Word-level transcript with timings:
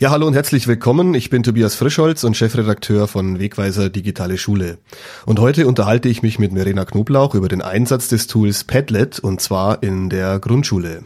Ja, 0.00 0.10
hallo 0.10 0.28
und 0.28 0.34
herzlich 0.34 0.68
willkommen. 0.68 1.12
Ich 1.14 1.28
bin 1.28 1.42
Tobias 1.42 1.74
Frischholz 1.74 2.22
und 2.22 2.36
Chefredakteur 2.36 3.08
von 3.08 3.40
Wegweiser 3.40 3.90
Digitale 3.90 4.38
Schule. 4.38 4.78
Und 5.26 5.40
heute 5.40 5.66
unterhalte 5.66 6.08
ich 6.08 6.22
mich 6.22 6.38
mit 6.38 6.52
Verena 6.52 6.84
Knoblauch 6.84 7.34
über 7.34 7.48
den 7.48 7.62
Einsatz 7.62 8.06
des 8.06 8.28
Tools 8.28 8.62
Padlet 8.62 9.18
und 9.18 9.40
zwar 9.40 9.82
in 9.82 10.08
der 10.08 10.38
Grundschule. 10.38 11.04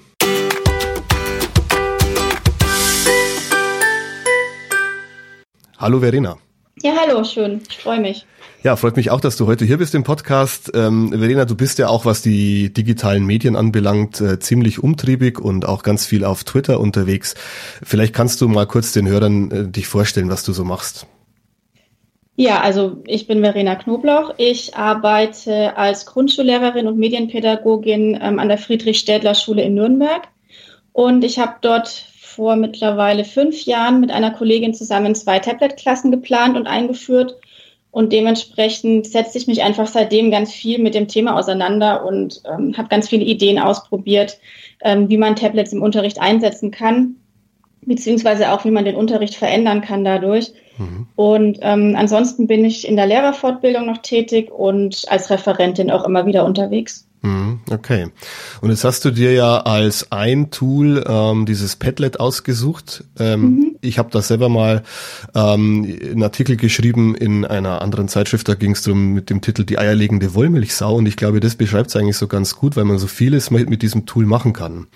Hallo 5.79 6.01
Verena. 6.01 6.37
Ja, 6.83 6.94
hallo, 7.01 7.22
schön. 7.22 7.60
Ich 7.71 7.78
freue 7.78 8.01
mich. 8.01 8.26
Ja, 8.65 8.74
freut 8.74 8.96
mich 8.96 9.12
auch, 9.12 9.21
dass 9.21 9.37
du 9.37 9.46
heute 9.46 9.65
hier 9.65 9.78
bist 9.78 9.94
im 9.94 10.03
Podcast. 10.03 10.72
Ähm, 10.74 11.10
Verena, 11.10 11.44
du 11.44 11.54
bist 11.54 11.78
ja 11.78 11.87
auch, 11.87 12.04
was 12.04 12.22
die 12.22 12.72
digitalen 12.72 13.24
Medien 13.24 13.54
anbelangt, 13.54 14.21
äh, 14.21 14.40
ziemlich 14.40 14.83
umtriebig 14.83 15.38
und 15.38 15.65
auch 15.65 15.84
ganz 15.84 16.06
viel 16.06 16.24
auf 16.24 16.42
Twitter 16.42 16.80
unterwegs. 16.80 17.37
Vielleicht 17.84 18.15
kannst 18.15 18.41
du 18.41 18.48
mal 18.48 18.66
kurz 18.66 18.91
den 18.91 19.06
Hörern 19.06 19.51
äh, 19.52 19.69
dich 19.69 19.87
vorstellen, 19.87 20.29
was 20.29 20.42
du 20.42 20.52
so 20.52 20.65
machst. 20.65 21.07
Ja, 22.34 22.60
also 22.62 23.01
ich 23.07 23.29
bin 23.29 23.43
Verena 23.43 23.77
Knoblauch. 23.77 24.35
Ich 24.38 24.77
arbeite 24.77 25.77
als 25.77 26.05
Grundschullehrerin 26.07 26.88
und 26.88 26.99
Medienpädagogin 26.99 28.19
ähm, 28.21 28.41
an 28.41 28.49
der 28.49 28.59
Friedrich-Städtler-Schule 28.59 29.62
in 29.62 29.74
Nürnberg. 29.74 30.23
Und 30.93 31.23
ich 31.23 31.38
habe 31.38 31.55
dort 31.60 32.07
vor 32.35 32.57
mittlerweile 32.57 33.25
fünf 33.25 33.65
Jahren 33.65 34.01
mit 34.01 34.11
einer 34.11 34.31
Kollegin 34.31 34.75
zusammen 34.75 35.15
zwei 35.15 35.39
Tablet-Klassen 35.39 36.11
geplant 36.11 36.57
und 36.57 36.67
eingeführt 36.67 37.37
und 37.93 38.11
dementsprechend 38.11 39.07
setze 39.07 39.37
ich 39.37 39.47
mich 39.47 39.63
einfach 39.63 39.87
seitdem 39.87 40.31
ganz 40.31 40.51
viel 40.51 40.79
mit 40.79 40.95
dem 40.95 41.09
Thema 41.09 41.39
auseinander 41.39 42.07
und 42.07 42.43
ähm, 42.51 42.75
habe 42.77 42.89
ganz 42.89 43.11
viele 43.11 43.25
Ideen 43.25 43.59
ausprobiert, 43.59 44.39
ähm, 44.81 45.11
wie 45.11 45.19
man 45.19 45.37
Tablets 45.37 45.75
im 45.75 45.83
Unterricht 45.83 46.19
einsetzen 46.19 46.71
kann, 46.71 47.17
beziehungsweise 47.83 48.51
auch, 48.51 48.65
wie 48.65 48.71
man 48.71 48.87
den 48.87 48.97
Unterricht 48.97 49.35
verändern 49.35 49.83
kann 49.83 50.05
dadurch. 50.05 50.53
Mhm. 50.79 51.07
Und 51.17 51.59
ähm, 51.61 51.95
ansonsten 51.95 52.47
bin 52.47 52.65
ich 52.65 52.89
in 52.89 52.96
der 52.96 53.07
Lehrerfortbildung 53.07 53.85
noch 53.85 53.99
tätig 53.99 54.51
und 54.51 55.05
als 55.09 55.29
Referentin 55.29 55.91
auch 55.91 56.07
immer 56.07 56.24
wieder 56.24 56.46
unterwegs. 56.46 57.07
Mhm, 57.23 57.60
okay. 57.70 58.09
Und 58.60 58.70
jetzt 58.70 58.82
hast 58.82 59.04
du 59.04 59.12
dir 59.12 59.32
ja 59.32 59.59
als 59.59 60.10
ein 60.10 60.51
Tool 60.51 61.04
ähm, 61.06 61.46
dieses 61.46 61.76
Padlet 61.76 62.18
ausgesucht. 62.18 63.04
Ähm, 63.16 63.42
mhm. 63.42 63.76
Ich 63.80 63.98
habe 63.98 64.10
da 64.10 64.20
selber 64.20 64.48
mal 64.48 64.82
ähm, 65.34 65.98
einen 66.02 66.22
Artikel 66.24 66.56
geschrieben 66.56 67.14
in 67.14 67.44
einer 67.44 67.80
anderen 67.80 68.08
Zeitschrift, 68.08 68.48
da 68.48 68.54
ging 68.54 68.72
es 68.72 68.82
darum 68.82 69.12
mit 69.12 69.30
dem 69.30 69.40
Titel 69.40 69.64
Die 69.64 69.78
eierlegende 69.78 70.34
Wollmilchsau 70.34 70.96
und 70.96 71.06
ich 71.06 71.16
glaube, 71.16 71.38
das 71.38 71.54
beschreibt 71.54 71.90
es 71.90 71.96
eigentlich 71.96 72.16
so 72.16 72.26
ganz 72.26 72.56
gut, 72.56 72.76
weil 72.76 72.84
man 72.84 72.98
so 72.98 73.06
vieles 73.06 73.52
mit, 73.52 73.70
mit 73.70 73.82
diesem 73.82 74.04
Tool 74.04 74.26
machen 74.26 74.52
kann. 74.52 74.88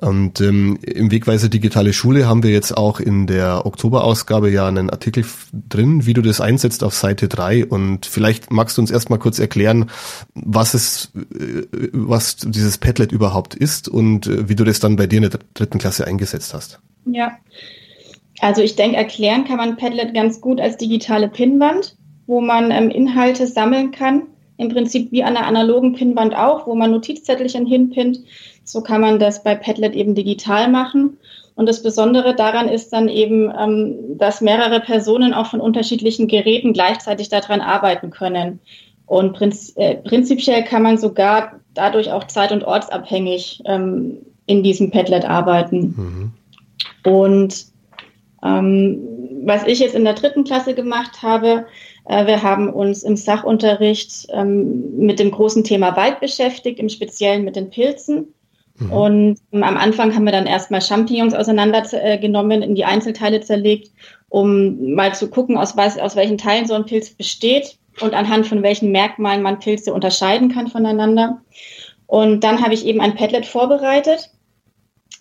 Und 0.00 0.40
ähm, 0.40 0.78
im 0.82 1.10
Wegweiser 1.10 1.48
Digitale 1.48 1.92
Schule 1.92 2.28
haben 2.28 2.42
wir 2.42 2.50
jetzt 2.50 2.76
auch 2.76 3.00
in 3.00 3.26
der 3.26 3.64
Oktoberausgabe 3.66 4.50
ja 4.50 4.66
einen 4.66 4.90
Artikel 4.90 5.24
drin, 5.52 6.06
wie 6.06 6.14
du 6.14 6.22
das 6.22 6.40
einsetzt 6.40 6.82
auf 6.84 6.94
Seite 6.94 7.28
3. 7.28 7.66
Und 7.66 8.06
vielleicht 8.06 8.50
magst 8.50 8.76
du 8.76 8.82
uns 8.82 8.90
erstmal 8.90 9.18
kurz 9.18 9.38
erklären, 9.38 9.90
was 10.34 10.74
es, 10.74 11.12
äh, 11.14 11.62
was 11.92 12.36
dieses 12.36 12.78
Padlet 12.78 13.12
überhaupt 13.12 13.54
ist 13.54 13.88
und 13.88 14.26
äh, 14.26 14.48
wie 14.48 14.56
du 14.56 14.64
das 14.64 14.80
dann 14.80 14.96
bei 14.96 15.06
dir 15.06 15.22
in 15.22 15.30
der 15.30 15.40
dritten 15.54 15.78
Klasse 15.78 16.06
eingesetzt 16.06 16.54
hast. 16.54 16.80
Ja. 17.06 17.32
Also 18.40 18.62
ich 18.62 18.76
denke, 18.76 18.96
erklären 18.96 19.44
kann 19.44 19.58
man 19.58 19.76
Padlet 19.76 20.12
ganz 20.12 20.40
gut 20.40 20.60
als 20.60 20.76
digitale 20.76 21.28
Pinnwand, 21.28 21.96
wo 22.26 22.40
man 22.40 22.70
ähm, 22.70 22.90
Inhalte 22.90 23.46
sammeln 23.46 23.92
kann. 23.92 24.24
Im 24.56 24.68
Prinzip 24.68 25.10
wie 25.10 25.24
an 25.24 25.36
einer 25.36 25.46
analogen 25.46 25.94
Pinnwand 25.94 26.36
auch, 26.36 26.66
wo 26.66 26.74
man 26.74 26.92
Notizzettelchen 26.92 27.66
hinpinnt 27.66 28.20
so 28.64 28.80
kann 28.80 29.00
man 29.00 29.18
das 29.18 29.42
bei 29.42 29.54
Padlet 29.54 29.94
eben 29.94 30.14
digital 30.14 30.68
machen. 30.68 31.18
Und 31.54 31.68
das 31.68 31.82
Besondere 31.82 32.34
daran 32.34 32.68
ist 32.68 32.92
dann 32.92 33.08
eben, 33.08 33.52
ähm, 33.56 34.18
dass 34.18 34.40
mehrere 34.40 34.80
Personen 34.80 35.32
auch 35.34 35.46
von 35.46 35.60
unterschiedlichen 35.60 36.26
Geräten 36.26 36.72
gleichzeitig 36.72 37.28
daran 37.28 37.60
arbeiten 37.60 38.10
können. 38.10 38.58
Und 39.06 39.40
äh, 39.76 39.96
prinzipiell 39.96 40.64
kann 40.64 40.82
man 40.82 40.98
sogar 40.98 41.60
dadurch 41.74 42.10
auch 42.10 42.24
zeit- 42.24 42.50
und 42.50 42.64
ortsabhängig 42.64 43.62
ähm, 43.66 44.18
in 44.46 44.62
diesem 44.62 44.90
Padlet 44.90 45.24
arbeiten. 45.24 46.32
Mhm. 47.04 47.10
Und 47.12 47.66
ähm, 48.42 48.98
was 49.44 49.66
ich 49.66 49.78
jetzt 49.78 49.94
in 49.94 50.04
der 50.04 50.14
dritten 50.14 50.44
Klasse 50.44 50.74
gemacht 50.74 51.22
habe, 51.22 51.66
wir 52.06 52.42
haben 52.42 52.70
uns 52.70 53.02
im 53.02 53.16
Sachunterricht 53.16 54.26
ähm, 54.30 54.96
mit 54.98 55.18
dem 55.18 55.30
großen 55.30 55.64
Thema 55.64 55.96
Wald 55.96 56.20
beschäftigt, 56.20 56.78
im 56.78 56.88
Speziellen 56.88 57.44
mit 57.44 57.56
den 57.56 57.70
Pilzen. 57.70 58.34
Mhm. 58.78 58.92
Und 58.92 59.38
ähm, 59.52 59.62
am 59.62 59.76
Anfang 59.76 60.14
haben 60.14 60.24
wir 60.24 60.32
dann 60.32 60.46
erstmal 60.46 60.82
Champignons 60.82 61.34
auseinandergenommen, 61.34 62.62
in 62.62 62.74
die 62.74 62.84
Einzelteile 62.84 63.40
zerlegt, 63.40 63.90
um 64.28 64.94
mal 64.94 65.14
zu 65.14 65.30
gucken, 65.30 65.56
aus, 65.56 65.76
was, 65.76 65.98
aus 65.98 66.16
welchen 66.16 66.38
Teilen 66.38 66.66
so 66.66 66.74
ein 66.74 66.86
Pilz 66.86 67.10
besteht 67.10 67.78
und 68.00 68.14
anhand 68.14 68.46
von 68.46 68.62
welchen 68.62 68.90
Merkmalen 68.90 69.42
man 69.42 69.60
Pilze 69.60 69.94
unterscheiden 69.94 70.52
kann 70.52 70.68
voneinander. 70.68 71.40
Und 72.06 72.44
dann 72.44 72.62
habe 72.62 72.74
ich 72.74 72.84
eben 72.84 73.00
ein 73.00 73.14
Padlet 73.14 73.46
vorbereitet. 73.46 74.30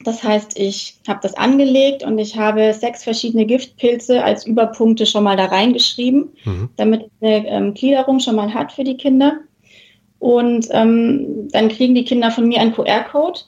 Das 0.03 0.23
heißt, 0.23 0.59
ich 0.59 0.99
habe 1.07 1.19
das 1.21 1.33
angelegt 1.35 2.03
und 2.03 2.17
ich 2.17 2.37
habe 2.37 2.73
sechs 2.73 3.03
verschiedene 3.03 3.45
Giftpilze 3.45 4.23
als 4.23 4.45
Überpunkte 4.45 5.05
schon 5.05 5.23
mal 5.23 5.37
da 5.37 5.45
reingeschrieben, 5.45 6.29
mhm. 6.43 6.69
damit 6.75 7.09
eine 7.21 7.47
ähm, 7.47 7.73
Gliederung 7.73 8.19
schon 8.19 8.35
mal 8.35 8.53
hat 8.53 8.71
für 8.71 8.83
die 8.83 8.97
Kinder. 8.97 9.39
Und 10.19 10.67
ähm, 10.71 11.49
dann 11.51 11.69
kriegen 11.69 11.95
die 11.95 12.05
Kinder 12.05 12.31
von 12.31 12.47
mir 12.47 12.61
einen 12.61 12.73
QR-Code 12.73 13.41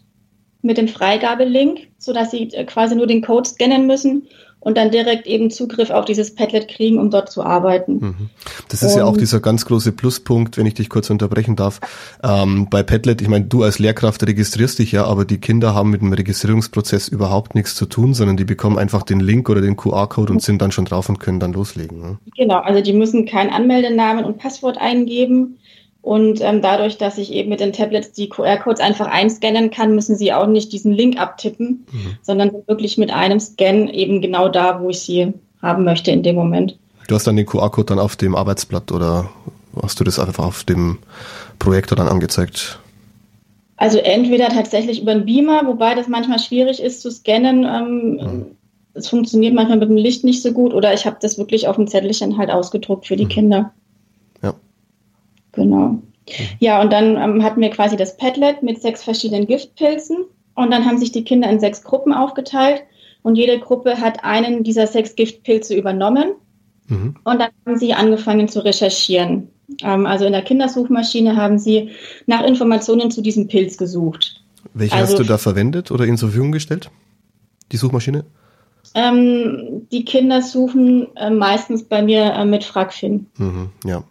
mit 0.61 0.77
dem 0.77 0.87
Freigabelink, 0.87 1.87
sodass 1.97 2.31
sie 2.31 2.49
äh, 2.53 2.65
quasi 2.65 2.95
nur 2.95 3.07
den 3.07 3.21
Code 3.21 3.47
scannen 3.47 3.87
müssen 3.87 4.27
und 4.65 4.77
dann 4.77 4.89
direkt 4.89 5.27
eben 5.27 5.51
Zugriff 5.51 5.91
auf 5.91 6.05
dieses 6.05 6.33
Padlet 6.33 6.67
kriegen, 6.67 6.97
um 6.97 7.11
dort 7.11 7.31
zu 7.31 7.43
arbeiten. 7.43 7.99
Mhm. 7.99 8.29
Das 8.67 8.81
ist 8.81 8.93
und, 8.93 8.97
ja 8.97 9.05
auch 9.05 9.15
dieser 9.15 9.39
ganz 9.39 9.63
große 9.65 9.91
Pluspunkt, 9.91 10.57
wenn 10.57 10.65
ich 10.65 10.73
dich 10.73 10.89
kurz 10.89 11.11
unterbrechen 11.11 11.55
darf. 11.55 11.79
Ähm, 12.23 12.67
bei 12.71 12.81
Padlet, 12.81 13.21
ich 13.21 13.27
meine, 13.27 13.45
du 13.45 13.61
als 13.61 13.77
Lehrkraft 13.77 14.25
registrierst 14.25 14.79
dich 14.79 14.91
ja, 14.91 15.05
aber 15.05 15.23
die 15.23 15.37
Kinder 15.37 15.75
haben 15.75 15.91
mit 15.91 16.01
dem 16.01 16.11
Registrierungsprozess 16.11 17.07
überhaupt 17.07 17.53
nichts 17.53 17.75
zu 17.75 17.85
tun, 17.85 18.15
sondern 18.15 18.37
die 18.37 18.43
bekommen 18.43 18.79
einfach 18.79 19.03
den 19.03 19.19
Link 19.19 19.49
oder 19.49 19.61
den 19.61 19.75
QR-Code 19.75 20.33
und 20.33 20.41
sind 20.41 20.63
dann 20.63 20.71
schon 20.71 20.85
drauf 20.85 21.09
und 21.09 21.19
können 21.19 21.39
dann 21.39 21.53
loslegen. 21.53 21.99
Ne? 22.01 22.17
Genau, 22.35 22.57
also 22.57 22.81
die 22.81 22.93
müssen 22.93 23.27
keinen 23.27 23.51
Anmeldenamen 23.51 24.25
und 24.25 24.39
Passwort 24.39 24.79
eingeben. 24.79 25.59
Und 26.05 26.39
ähm, 26.41 26.61
dadurch, 26.61 26.99
dass 26.99 27.17
ich 27.17 27.33
eben 27.33 27.49
mit 27.49 27.61
den 27.61 27.73
Tablets 27.73 28.11
die 28.11 28.29
QR-Codes 28.29 28.79
einfach 28.79 29.07
einscannen 29.07 29.71
kann, 29.71 29.95
müssen 29.95 30.15
sie 30.15 30.31
auch 30.33 30.45
nicht 30.45 30.71
diesen 30.71 30.93
Link 30.93 31.19
abtippen, 31.19 31.83
mhm. 31.91 32.17
sondern 32.21 32.51
wirklich 32.67 32.99
mit 32.99 33.09
einem 33.09 33.39
Scan 33.39 33.89
eben 33.89 34.21
genau 34.21 34.47
da, 34.47 34.79
wo 34.79 34.91
ich 34.91 34.99
sie 34.99 35.33
haben 35.63 35.83
möchte 35.83 36.11
in 36.11 36.21
dem 36.21 36.35
Moment. 36.35 36.77
Du 37.07 37.15
hast 37.15 37.25
dann 37.25 37.35
den 37.35 37.47
QR-Code 37.47 37.87
dann 37.87 37.97
auf 37.97 38.15
dem 38.17 38.35
Arbeitsblatt 38.35 38.91
oder 38.91 39.31
hast 39.81 39.99
du 39.99 40.03
das 40.03 40.19
einfach 40.19 40.45
auf 40.45 40.63
dem 40.63 40.99
Projektor 41.57 41.95
dann 41.95 42.07
angezeigt? 42.07 42.77
Also 43.77 43.97
entweder 43.97 44.49
tatsächlich 44.49 45.01
über 45.01 45.13
einen 45.13 45.25
Beamer, 45.25 45.65
wobei 45.65 45.95
das 45.95 46.07
manchmal 46.07 46.37
schwierig 46.37 46.83
ist 46.83 47.01
zu 47.01 47.09
scannen. 47.09 47.63
Ähm, 47.63 48.11
mhm. 48.11 48.45
Es 48.93 49.09
funktioniert 49.09 49.55
manchmal 49.55 49.79
mit 49.79 49.89
dem 49.89 49.97
Licht 49.97 50.23
nicht 50.23 50.43
so 50.43 50.51
gut 50.51 50.71
oder 50.71 50.93
ich 50.93 51.07
habe 51.07 51.17
das 51.19 51.39
wirklich 51.39 51.67
auf 51.67 51.77
dem 51.77 51.87
Zettelchen 51.87 52.37
halt 52.37 52.51
ausgedruckt 52.51 53.07
für 53.07 53.15
die 53.15 53.25
mhm. 53.25 53.29
Kinder. 53.29 53.71
Genau. 55.55 56.01
Ja, 56.59 56.81
und 56.81 56.91
dann 56.91 57.17
ähm, 57.17 57.43
hatten 57.43 57.61
wir 57.61 57.69
quasi 57.69 57.97
das 57.97 58.17
Padlet 58.17 58.63
mit 58.63 58.81
sechs 58.81 59.03
verschiedenen 59.03 59.47
Giftpilzen. 59.47 60.17
Und 60.55 60.71
dann 60.71 60.85
haben 60.85 60.97
sich 60.97 61.11
die 61.11 61.23
Kinder 61.23 61.49
in 61.49 61.59
sechs 61.59 61.83
Gruppen 61.83 62.13
aufgeteilt. 62.13 62.83
Und 63.21 63.35
jede 63.35 63.59
Gruppe 63.59 63.99
hat 63.99 64.23
einen 64.23 64.63
dieser 64.63 64.87
sechs 64.87 65.15
Giftpilze 65.15 65.75
übernommen. 65.75 66.33
Mhm. 66.87 67.15
Und 67.23 67.39
dann 67.39 67.49
haben 67.65 67.77
sie 67.77 67.93
angefangen 67.93 68.47
zu 68.47 68.63
recherchieren. 68.63 69.49
Ähm, 69.81 70.05
also 70.05 70.25
in 70.25 70.31
der 70.31 70.43
Kindersuchmaschine 70.43 71.35
haben 71.35 71.59
sie 71.59 71.91
nach 72.27 72.43
Informationen 72.43 73.11
zu 73.11 73.21
diesem 73.21 73.47
Pilz 73.47 73.77
gesucht. 73.77 74.43
Welche 74.73 74.95
also, 74.95 75.13
hast 75.13 75.19
du 75.19 75.23
da 75.23 75.37
verwendet 75.37 75.91
oder 75.91 76.05
ihnen 76.05 76.17
zur 76.17 76.29
Verfügung 76.29 76.51
gestellt? 76.51 76.89
Die 77.71 77.77
Suchmaschine? 77.77 78.25
Ähm, 78.93 79.87
die 79.91 80.05
Kinder 80.05 80.41
suchen 80.41 81.07
äh, 81.15 81.29
meistens 81.29 81.83
bei 81.83 82.01
mir 82.01 82.33
äh, 82.33 82.45
mit 82.45 82.63
Fragfin. 82.63 83.27
Mhm, 83.37 83.69
ja. 83.83 84.03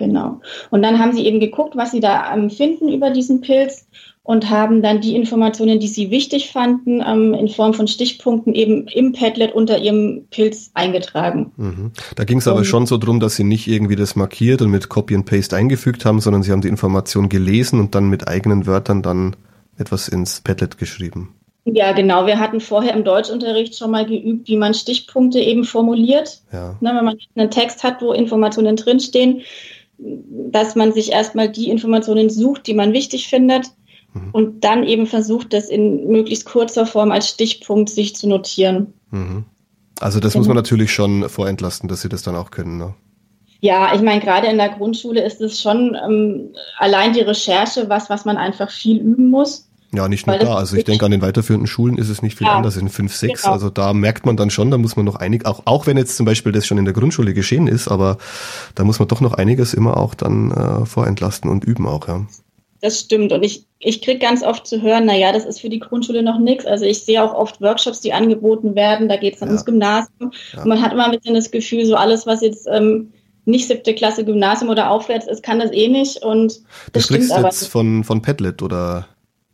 Genau. 0.00 0.40
Und 0.70 0.80
dann 0.80 0.98
haben 0.98 1.12
sie 1.12 1.26
eben 1.26 1.40
geguckt, 1.40 1.76
was 1.76 1.90
sie 1.90 2.00
da 2.00 2.34
ähm, 2.34 2.48
finden 2.48 2.88
über 2.88 3.10
diesen 3.10 3.42
Pilz 3.42 3.86
und 4.22 4.48
haben 4.48 4.80
dann 4.80 5.02
die 5.02 5.14
Informationen, 5.14 5.78
die 5.78 5.88
sie 5.88 6.10
wichtig 6.10 6.50
fanden, 6.50 7.02
ähm, 7.06 7.34
in 7.34 7.48
Form 7.48 7.74
von 7.74 7.86
Stichpunkten 7.86 8.54
eben 8.54 8.88
im 8.88 9.12
Padlet 9.12 9.52
unter 9.52 9.76
ihrem 9.76 10.24
Pilz 10.30 10.70
eingetragen. 10.72 11.52
Mhm. 11.58 11.90
Da 12.16 12.24
ging 12.24 12.38
es 12.38 12.48
aber 12.48 12.64
schon 12.64 12.86
so 12.86 12.96
drum, 12.96 13.20
dass 13.20 13.36
sie 13.36 13.44
nicht 13.44 13.66
irgendwie 13.66 13.96
das 13.96 14.16
markiert 14.16 14.62
und 14.62 14.70
mit 14.70 14.88
Copy 14.88 15.14
and 15.14 15.26
Paste 15.26 15.54
eingefügt 15.54 16.06
haben, 16.06 16.20
sondern 16.20 16.42
sie 16.42 16.50
haben 16.50 16.62
die 16.62 16.68
Information 16.68 17.28
gelesen 17.28 17.78
und 17.78 17.94
dann 17.94 18.08
mit 18.08 18.26
eigenen 18.26 18.66
Wörtern 18.66 19.02
dann 19.02 19.36
etwas 19.76 20.08
ins 20.08 20.40
Padlet 20.40 20.78
geschrieben. 20.78 21.34
Ja, 21.64 21.92
genau. 21.92 22.26
Wir 22.26 22.38
hatten 22.38 22.60
vorher 22.60 22.94
im 22.94 23.04
Deutschunterricht 23.04 23.76
schon 23.76 23.90
mal 23.90 24.06
geübt, 24.06 24.48
wie 24.48 24.56
man 24.56 24.72
Stichpunkte 24.72 25.40
eben 25.40 25.64
formuliert. 25.64 26.40
Ja. 26.52 26.76
Na, 26.80 26.96
wenn 26.96 27.04
man 27.04 27.18
einen 27.34 27.50
Text 27.50 27.84
hat, 27.84 28.00
wo 28.00 28.12
Informationen 28.12 28.76
drinstehen, 28.76 29.42
dass 30.50 30.74
man 30.74 30.92
sich 30.92 31.12
erstmal 31.12 31.48
die 31.48 31.70
Informationen 31.70 32.30
sucht, 32.30 32.66
die 32.66 32.74
man 32.74 32.92
wichtig 32.92 33.28
findet 33.28 33.66
mhm. 34.14 34.30
und 34.32 34.64
dann 34.64 34.84
eben 34.84 35.06
versucht, 35.06 35.52
das 35.52 35.68
in 35.68 36.08
möglichst 36.08 36.46
kurzer 36.46 36.86
Form 36.86 37.10
als 37.10 37.28
Stichpunkt 37.28 37.90
sich 37.90 38.16
zu 38.16 38.28
notieren. 38.28 38.92
Mhm. 39.10 39.44
Also 40.00 40.18
das 40.18 40.32
genau. 40.32 40.40
muss 40.40 40.48
man 40.48 40.56
natürlich 40.56 40.92
schon 40.92 41.28
vorentlasten, 41.28 41.88
dass 41.88 42.00
sie 42.00 42.08
das 42.08 42.22
dann 42.22 42.36
auch 42.36 42.50
können. 42.50 42.78
Ne? 42.78 42.94
Ja, 43.60 43.94
ich 43.94 44.00
meine, 44.00 44.20
gerade 44.20 44.46
in 44.46 44.56
der 44.56 44.70
Grundschule 44.70 45.22
ist 45.22 45.40
es 45.40 45.60
schon 45.60 45.94
ähm, 45.94 46.54
allein 46.78 47.12
die 47.12 47.20
Recherche 47.20 47.88
was, 47.88 48.08
was 48.08 48.24
man 48.24 48.38
einfach 48.38 48.70
viel 48.70 48.98
üben 48.98 49.28
muss. 49.28 49.69
Ja, 49.92 50.08
nicht 50.08 50.26
nur 50.26 50.38
da. 50.38 50.54
Also 50.54 50.76
ich 50.76 50.84
denke, 50.84 51.04
an 51.04 51.10
den 51.10 51.20
weiterführenden 51.20 51.66
Schulen 51.66 51.98
ist 51.98 52.08
es 52.08 52.22
nicht 52.22 52.38
viel 52.38 52.46
ja, 52.46 52.54
anders. 52.54 52.76
In 52.76 52.88
5, 52.88 53.12
6, 53.14 53.42
genau. 53.42 53.52
also 53.52 53.70
da 53.70 53.92
merkt 53.92 54.24
man 54.24 54.36
dann 54.36 54.50
schon, 54.50 54.70
da 54.70 54.78
muss 54.78 54.94
man 54.96 55.04
noch 55.04 55.16
einig, 55.16 55.46
auch, 55.46 55.62
auch 55.64 55.86
wenn 55.86 55.96
jetzt 55.96 56.16
zum 56.16 56.26
Beispiel 56.26 56.52
das 56.52 56.66
schon 56.66 56.78
in 56.78 56.84
der 56.84 56.94
Grundschule 56.94 57.34
geschehen 57.34 57.66
ist, 57.66 57.88
aber 57.88 58.18
da 58.76 58.84
muss 58.84 59.00
man 59.00 59.08
doch 59.08 59.20
noch 59.20 59.34
einiges 59.34 59.74
immer 59.74 59.96
auch 59.96 60.14
dann 60.14 60.52
äh, 60.52 60.86
vorentlasten 60.86 61.50
und 61.50 61.64
üben 61.64 61.86
auch, 61.86 62.06
ja. 62.06 62.24
Das 62.82 63.00
stimmt. 63.00 63.32
Und 63.32 63.42
ich, 63.42 63.66
ich 63.78 64.00
kriege 64.00 64.18
ganz 64.18 64.42
oft 64.42 64.66
zu 64.66 64.80
hören, 64.80 65.04
na 65.04 65.14
ja, 65.14 65.32
das 65.32 65.44
ist 65.44 65.60
für 65.60 65.68
die 65.68 65.80
Grundschule 65.80 66.22
noch 66.22 66.38
nichts. 66.38 66.64
Also 66.64 66.86
ich 66.86 67.04
sehe 67.04 67.22
auch 67.22 67.34
oft 67.34 67.60
Workshops, 67.60 68.00
die 68.00 68.12
angeboten 68.12 68.74
werden, 68.74 69.08
da 69.08 69.16
geht 69.16 69.34
es 69.34 69.40
dann 69.40 69.50
ja. 69.50 69.54
ins 69.54 69.66
Gymnasium. 69.66 70.32
Ja. 70.54 70.62
Und 70.62 70.68
man 70.68 70.80
hat 70.80 70.92
immer 70.92 71.04
ein 71.04 71.18
bisschen 71.18 71.34
das 71.34 71.50
Gefühl, 71.50 71.84
so 71.84 71.96
alles, 71.96 72.26
was 72.26 72.40
jetzt 72.40 72.66
ähm, 72.70 73.12
nicht 73.44 73.68
siebte 73.68 73.94
Klasse 73.94 74.24
Gymnasium 74.24 74.70
oder 74.70 74.90
aufwärts 74.90 75.26
ist, 75.26 75.42
kann 75.42 75.58
das 75.58 75.72
eh 75.72 75.88
nicht. 75.88 76.22
Und 76.22 76.60
das 76.92 77.06
du 77.06 77.14
sprichst 77.14 77.36
jetzt 77.36 77.66
von, 77.66 78.04
von 78.04 78.22
Padlet 78.22 78.62
oder? 78.62 79.06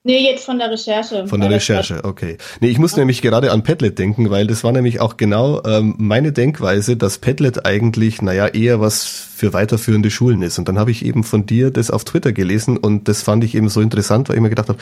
Nee, 0.06 0.24
jetzt 0.24 0.44
von 0.44 0.60
der 0.60 0.70
Recherche. 0.70 1.26
Von 1.26 1.40
der 1.40 1.50
Recherche, 1.50 2.04
okay. 2.04 2.38
Nee, 2.60 2.68
ich 2.68 2.78
muss 2.78 2.92
ja. 2.92 2.98
nämlich 2.98 3.22
gerade 3.22 3.50
an 3.50 3.64
Padlet 3.64 3.98
denken, 3.98 4.30
weil 4.30 4.46
das 4.46 4.62
war 4.62 4.70
nämlich 4.70 5.00
auch 5.00 5.16
genau 5.16 5.60
ähm, 5.64 5.96
meine 5.98 6.30
Denkweise, 6.30 6.96
dass 6.96 7.18
Padlet 7.18 7.66
eigentlich, 7.66 8.22
naja, 8.22 8.46
eher 8.46 8.80
was 8.80 9.04
für 9.04 9.52
weiterführende 9.52 10.12
Schulen 10.12 10.42
ist. 10.42 10.60
Und 10.60 10.68
dann 10.68 10.78
habe 10.78 10.92
ich 10.92 11.04
eben 11.04 11.24
von 11.24 11.44
dir 11.44 11.72
das 11.72 11.90
auf 11.90 12.04
Twitter 12.04 12.32
gelesen 12.32 12.76
und 12.76 13.08
das 13.08 13.22
fand 13.22 13.42
ich 13.42 13.56
eben 13.56 13.68
so 13.68 13.80
interessant, 13.80 14.28
weil 14.28 14.36
ich 14.36 14.42
mir 14.42 14.48
gedacht 14.48 14.68
habe, 14.68 14.78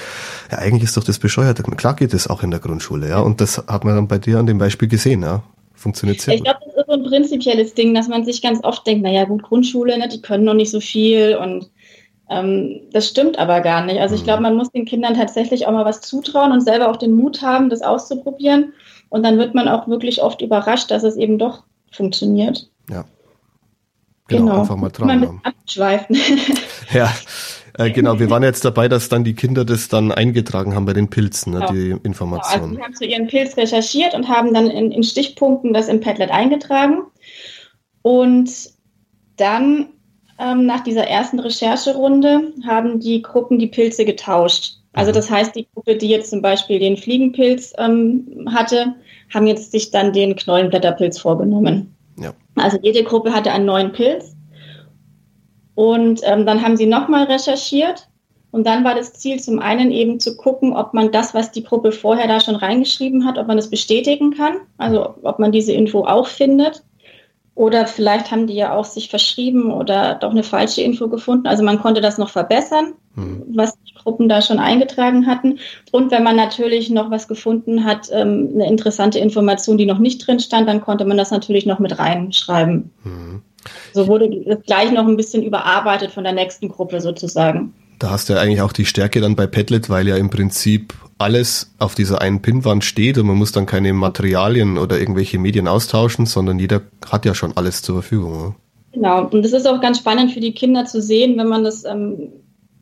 ja, 0.53 0.59
eigentlich 0.59 0.82
ist 0.82 0.99
doch 0.99 1.05
das 1.05 1.19
bescheuert. 1.19 1.59
Klar 1.79 1.97
geht 1.97 2.12
das 2.12 2.29
auch 2.29 2.43
in 2.43 2.50
der 2.50 2.61
Grundschule, 2.61 3.09
ja. 3.09 3.21
Und 3.21 3.41
das 3.41 3.56
hat 3.67 3.85
man 3.85 3.94
dann 3.94 4.09
bei 4.09 4.19
dir 4.19 4.38
an 4.38 4.44
dem 4.44 4.59
Beispiel 4.59 4.88
gesehen, 4.88 5.23
ja. 5.23 5.43
Funktioniert 5.75 6.21
sehr 6.21 6.35
Ich 6.35 6.44
glaube, 6.44 6.61
das 6.67 6.75
ist 6.75 6.87
so 6.87 6.93
ein 6.93 7.03
prinzipielles 7.03 7.73
Ding, 7.73 7.94
dass 7.94 8.09
man 8.09 8.26
sich 8.26 8.43
ganz 8.43 8.62
oft 8.62 8.87
denkt, 8.87 9.03
naja, 9.03 9.25
gut, 9.25 9.43
Grundschule, 9.43 9.99
ne, 9.99 10.06
die 10.06 10.21
können 10.21 10.44
noch 10.44 10.53
nicht 10.53 10.71
so 10.71 10.81
viel 10.81 11.37
und 11.37 11.71
ähm, 12.31 12.81
das 12.93 13.09
stimmt 13.09 13.38
aber 13.38 13.61
gar 13.61 13.85
nicht. 13.85 14.00
Also 14.00 14.15
ich 14.15 14.25
glaube, 14.25 14.38
mhm. 14.38 14.44
man 14.44 14.56
muss 14.56 14.71
den 14.71 14.87
Kindern 14.87 15.15
tatsächlich 15.15 15.67
auch 15.67 15.73
mal 15.73 15.85
was 15.85 16.00
zutrauen 16.00 16.53
und 16.53 16.62
selber 16.62 16.88
auch 16.88 16.97
den 16.97 17.15
Mut 17.15 17.43
haben, 17.43 17.69
das 17.69 17.82
auszuprobieren. 17.82 18.73
Und 19.11 19.23
dann 19.23 19.38
wird 19.38 19.55
man 19.55 19.69
auch 19.69 19.87
wirklich 19.88 20.23
oft 20.23 20.41
überrascht, 20.41 20.91
dass 20.91 21.05
es 21.05 21.17
eben 21.17 21.38
doch 21.38 21.65
funktioniert. 21.93 22.71
Ja. 22.91 23.05
Genau, 24.29 24.47
genau. 24.47 24.61
einfach 24.61 24.76
mal 24.76 24.91
trauen. 24.91 25.41
Abschweifen. 25.43 26.17
ja, 26.94 27.12
äh, 27.75 27.91
genau. 27.91 28.19
Wir 28.19 28.31
waren 28.31 28.43
jetzt 28.43 28.65
dabei, 28.65 28.88
dass 28.88 29.11
dann 29.11 29.23
die 29.23 29.35
Kinder 29.35 29.67
das 29.67 29.88
dann 29.88 30.11
eingetragen 30.11 30.75
haben 30.75 30.87
bei 30.87 30.94
den 30.94 31.11
Pilzen, 31.11 31.53
ne, 31.53 31.61
genau. 31.61 31.73
die 31.73 31.91
Informationen. 32.05 32.73
Genau, 32.73 32.73
also 32.73 32.76
sie 32.76 32.82
haben 32.82 32.94
zu 32.94 33.05
ihren 33.05 33.26
Pilz 33.26 33.56
recherchiert 33.59 34.15
und 34.15 34.29
haben 34.29 34.55
dann 34.55 34.71
in, 34.71 34.93
in 34.93 35.03
Stichpunkten 35.03 35.75
das 35.75 35.88
im 35.88 36.00
Padlet 36.00 36.31
eingetragen. 36.31 37.03
Und 38.00 38.50
dann 39.37 39.88
ähm, 40.38 40.66
nach 40.66 40.82
dieser 40.82 41.06
ersten 41.06 41.38
Rechercherunde 41.38 42.52
haben 42.66 43.00
die 43.00 43.22
Gruppen 43.22 43.58
die 43.58 43.69
Pilze 43.69 44.04
getauscht. 44.04 44.78
Also 44.92 45.10
mhm. 45.10 45.14
das 45.14 45.31
heißt, 45.31 45.54
die 45.54 45.66
Gruppe, 45.75 45.96
die 45.96 46.08
jetzt 46.08 46.31
zum 46.31 46.42
Beispiel 46.42 46.78
den 46.78 46.96
Fliegenpilz 46.96 47.72
ähm, 47.78 48.48
hatte, 48.52 48.94
haben 49.32 49.46
jetzt 49.46 49.72
sich 49.72 49.90
dann 49.90 50.12
den 50.12 50.36
Knollenblätterpilz 50.36 51.19
vorgenommen. 51.19 51.94
Ja. 52.19 52.32
Also 52.56 52.78
jede 52.82 53.02
Gruppe 53.02 53.32
hatte 53.32 53.52
einen 53.52 53.66
neuen 53.66 53.92
Pilz. 53.92 54.34
Und 55.75 56.20
ähm, 56.25 56.46
dann 56.46 56.62
haben 56.62 56.76
sie 56.76 56.87
nochmal 56.87 57.25
recherchiert. 57.25 58.08
Und 58.52 58.64
dann 58.69 58.84
war 58.84 58.94
das 58.94 59.14
Ziel 59.14 59.40
zum 59.40 59.58
einen 59.58 59.90
eben 59.90 60.20
zu 60.20 60.37
gucken, 60.37 60.76
ob 60.76 60.94
man 60.94 61.10
das, 61.10 61.34
was 61.34 61.50
die 61.50 61.64
Gruppe 61.64 61.90
vorher 61.90 62.28
da 62.28 62.38
schon 62.38 62.54
reingeschrieben 62.54 63.26
hat, 63.26 63.37
ob 63.37 63.48
man 63.48 63.56
das 63.56 63.69
bestätigen 63.69 64.32
kann. 64.32 64.58
Also 64.78 65.14
ob 65.25 65.40
man 65.40 65.50
diese 65.50 65.72
Info 65.72 66.04
auch 66.04 66.28
findet. 66.28 66.84
Oder 67.56 67.86
vielleicht 67.86 68.32
haben 68.32 68.48
die 68.48 68.54
ja 68.54 68.74
auch 68.74 68.84
sich 68.84 69.08
verschrieben 69.08 69.70
oder 69.70 70.14
doch 70.16 70.32
eine 70.32 70.42
falsche 70.42 70.82
Info 70.82 71.08
gefunden. 71.08 71.46
Also 71.46 71.62
man 71.62 71.78
konnte 71.78 72.00
das 72.00 72.18
noch 72.18 72.30
verbessern, 72.30 72.94
hm. 73.14 73.44
was 73.54 73.78
die 73.84 73.94
Gruppen 73.94 74.28
da 74.28 74.42
schon 74.42 74.58
eingetragen 74.58 75.26
hatten. 75.26 75.60
Und 75.92 76.10
wenn 76.10 76.24
man 76.24 76.34
natürlich 76.34 76.90
noch 76.90 77.12
was 77.12 77.28
gefunden 77.28 77.84
hat, 77.84 78.08
ähm, 78.12 78.50
eine 78.54 78.66
interessante 78.66 79.20
Information, 79.20 79.78
die 79.78 79.86
noch 79.86 80.00
nicht 80.00 80.26
drin 80.26 80.40
stand, 80.40 80.68
dann 80.68 80.80
konnte 80.80 81.04
man 81.04 81.16
das 81.16 81.30
natürlich 81.30 81.64
noch 81.64 81.78
mit 81.78 81.96
reinschreiben. 81.96 82.90
Hm. 83.04 83.42
So 83.92 84.08
wurde 84.08 84.28
das 84.44 84.62
gleich 84.64 84.90
noch 84.90 85.06
ein 85.06 85.16
bisschen 85.16 85.44
überarbeitet 85.44 86.10
von 86.10 86.24
der 86.24 86.32
nächsten 86.32 86.68
Gruppe 86.68 87.00
sozusagen. 87.00 87.72
Da 87.99 88.11
hast 88.11 88.29
du 88.29 88.35
ja 88.35 88.41
eigentlich 88.41 88.61
auch 88.61 88.73
die 88.73 88.87
Stärke 88.87 89.20
dann 89.20 89.37
bei 89.37 89.46
Padlet, 89.46 89.88
weil 89.88 90.08
ja 90.08 90.17
im 90.17 90.31
Prinzip 90.31 90.94
alles 91.19 91.73
auf 91.79 91.94
dieser 91.94 92.20
einen 92.20 92.43
Pinnwand 92.43 92.85
steht 92.85 93.19
und 93.19 93.26
man 93.26 93.37
muss 93.37 93.52
dann 93.52 93.67
keine 93.67 93.93
Materialien 93.93 94.79
oder 94.79 94.99
irgendwelche 94.99 95.38
Medien 95.38 95.69
austauschen, 95.69 96.26
sondern 96.26 96.58
jeder 96.58 96.82
hat 97.08 97.25
ja 97.25 97.35
schon 97.35 97.56
alles 97.56 97.82
zur 97.82 97.96
Verfügung. 98.02 98.56
Genau, 98.93 99.26
und 99.26 99.43
das 99.43 99.52
ist 99.52 99.67
auch 99.67 99.81
ganz 99.81 99.99
spannend 99.99 100.32
für 100.32 100.41
die 100.41 100.52
Kinder 100.52 100.85
zu 100.85 101.00
sehen, 101.00 101.37
wenn 101.37 101.49
man 101.49 101.64
das 101.64 101.85
ähm, 101.85 102.32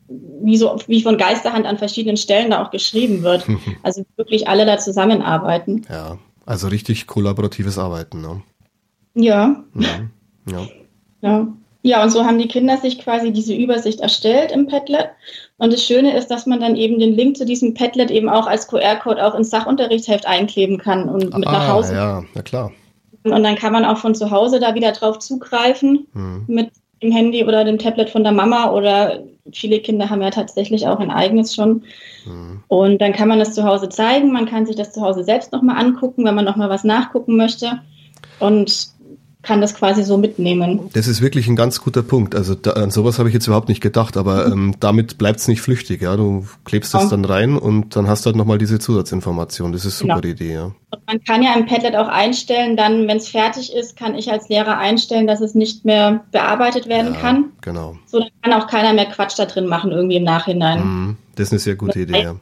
wie 0.07 0.57
so 0.57 0.77
wie 0.87 1.01
von 1.01 1.17
Geisterhand 1.17 1.65
an 1.65 1.77
verschiedenen 1.77 2.17
Stellen 2.17 2.51
da 2.51 2.63
auch 2.63 2.71
geschrieben 2.71 3.23
wird. 3.23 3.45
also 3.83 4.03
wirklich 4.15 4.47
alle 4.47 4.65
da 4.65 4.77
zusammenarbeiten. 4.77 5.83
Ja, 5.89 6.17
also 6.45 6.67
richtig 6.67 7.07
kollaboratives 7.07 7.77
Arbeiten. 7.77 8.21
Ne? 8.21 8.41
Ja. 9.15 9.63
Mhm. 9.73 10.09
Ja. 10.49 10.67
ja. 11.21 11.47
Ja, 11.85 12.01
und 12.01 12.11
so 12.11 12.23
haben 12.23 12.39
die 12.39 12.47
Kinder 12.47 12.77
sich 12.77 12.97
quasi 12.97 13.31
diese 13.33 13.53
Übersicht 13.53 13.99
erstellt 13.99 14.53
im 14.53 14.67
Padlet. 14.67 15.09
Und 15.57 15.73
das 15.73 15.83
Schöne 15.83 16.15
ist, 16.17 16.31
dass 16.31 16.45
man 16.45 16.61
dann 16.61 16.77
eben 16.77 16.97
den 16.97 17.13
Link 17.13 17.35
zu 17.35 17.45
diesem 17.45 17.73
Padlet 17.73 18.09
eben 18.09 18.29
auch 18.29 18.47
als 18.47 18.69
QR-Code 18.69 19.23
auch 19.23 19.35
ins 19.35 19.49
Sachunterrichtsheft 19.49 20.25
einkleben 20.25 20.77
kann 20.77 21.09
und 21.09 21.37
mit 21.37 21.47
ah, 21.47 21.51
nach 21.51 21.67
Hause. 21.67 21.93
Ja, 21.93 22.23
na 22.33 22.41
klar. 22.41 22.71
Und 23.25 23.43
dann 23.43 23.55
kann 23.55 23.73
man 23.73 23.83
auch 23.83 23.97
von 23.97 24.15
zu 24.15 24.31
Hause 24.31 24.61
da 24.61 24.75
wieder 24.75 24.93
drauf 24.93 25.19
zugreifen 25.19 26.07
hm. 26.13 26.45
mit 26.47 26.71
dem 27.01 27.11
Handy 27.11 27.43
oder 27.43 27.65
dem 27.65 27.77
Tablet 27.77 28.09
von 28.09 28.23
der 28.23 28.31
Mama 28.31 28.71
oder 28.71 29.21
viele 29.51 29.79
Kinder 29.81 30.09
haben 30.09 30.21
ja 30.21 30.29
tatsächlich 30.29 30.87
auch 30.87 30.99
ein 30.99 31.11
eigenes 31.11 31.53
schon. 31.53 31.83
Hm. 32.23 32.63
Und 32.69 33.01
dann 33.01 33.11
kann 33.11 33.27
man 33.27 33.39
das 33.39 33.53
zu 33.53 33.65
Hause 33.65 33.89
zeigen, 33.89 34.31
man 34.31 34.45
kann 34.45 34.65
sich 34.65 34.77
das 34.77 34.93
zu 34.93 35.01
Hause 35.01 35.25
selbst 35.25 35.51
nochmal 35.51 35.83
angucken, 35.83 36.23
wenn 36.23 36.35
man 36.35 36.45
nochmal 36.45 36.69
was 36.69 36.85
nachgucken 36.85 37.35
möchte. 37.35 37.81
Und 38.39 38.92
kann 39.43 39.61
das 39.61 39.75
quasi 39.75 40.03
so 40.03 40.17
mitnehmen. 40.17 40.89
Das 40.93 41.07
ist 41.07 41.21
wirklich 41.21 41.47
ein 41.47 41.55
ganz 41.55 41.81
guter 41.81 42.01
Punkt. 42.01 42.33
Also 42.33 42.55
da, 42.55 42.71
an 42.71 42.91
sowas 42.91 43.19
habe 43.19 43.27
ich 43.27 43.33
jetzt 43.33 43.45
überhaupt 43.45 43.67
nicht 43.67 43.81
gedacht, 43.81 44.17
aber 44.17 44.47
mhm. 44.47 44.53
ähm, 44.53 44.75
damit 44.79 45.17
bleibt 45.17 45.39
es 45.39 45.47
nicht 45.47 45.61
flüchtig. 45.61 46.01
Ja, 46.01 46.15
du 46.15 46.47
klebst 46.63 46.93
das 46.93 47.09
dann 47.09 47.25
rein 47.25 47.57
und 47.57 47.95
dann 47.95 48.07
hast 48.07 48.25
du 48.25 48.27
halt 48.27 48.37
nochmal 48.37 48.57
diese 48.57 48.79
Zusatzinformation. 48.79 49.73
Das 49.73 49.85
ist 49.85 49.99
super 49.99 50.21
genau. 50.21 50.33
Idee. 50.33 50.53
Ja. 50.53 50.63
Und 50.65 51.07
man 51.07 51.23
kann 51.23 51.43
ja 51.43 51.53
im 51.55 51.65
Padlet 51.65 51.95
auch 51.95 52.07
einstellen, 52.07 52.77
dann, 52.77 53.07
wenn 53.07 53.17
es 53.17 53.27
fertig 53.27 53.73
ist, 53.73 53.97
kann 53.97 54.15
ich 54.15 54.31
als 54.31 54.47
Lehrer 54.47 54.77
einstellen, 54.77 55.27
dass 55.27 55.41
es 55.41 55.55
nicht 55.55 55.83
mehr 55.83 56.23
bearbeitet 56.31 56.87
werden 56.87 57.13
ja, 57.13 57.19
kann. 57.19 57.45
Genau. 57.61 57.97
So 58.05 58.19
dann 58.19 58.29
kann 58.41 58.53
auch 58.53 58.67
keiner 58.67 58.93
mehr 58.93 59.05
Quatsch 59.05 59.37
da 59.37 59.45
drin 59.45 59.67
machen 59.67 59.91
irgendwie 59.91 60.17
im 60.17 60.23
Nachhinein. 60.23 60.79
Mhm. 60.79 61.17
Das 61.35 61.47
ist 61.47 61.53
eine 61.53 61.59
sehr 61.59 61.75
gute 61.75 62.01
Idee. 62.01 62.21
Ja. 62.21 62.35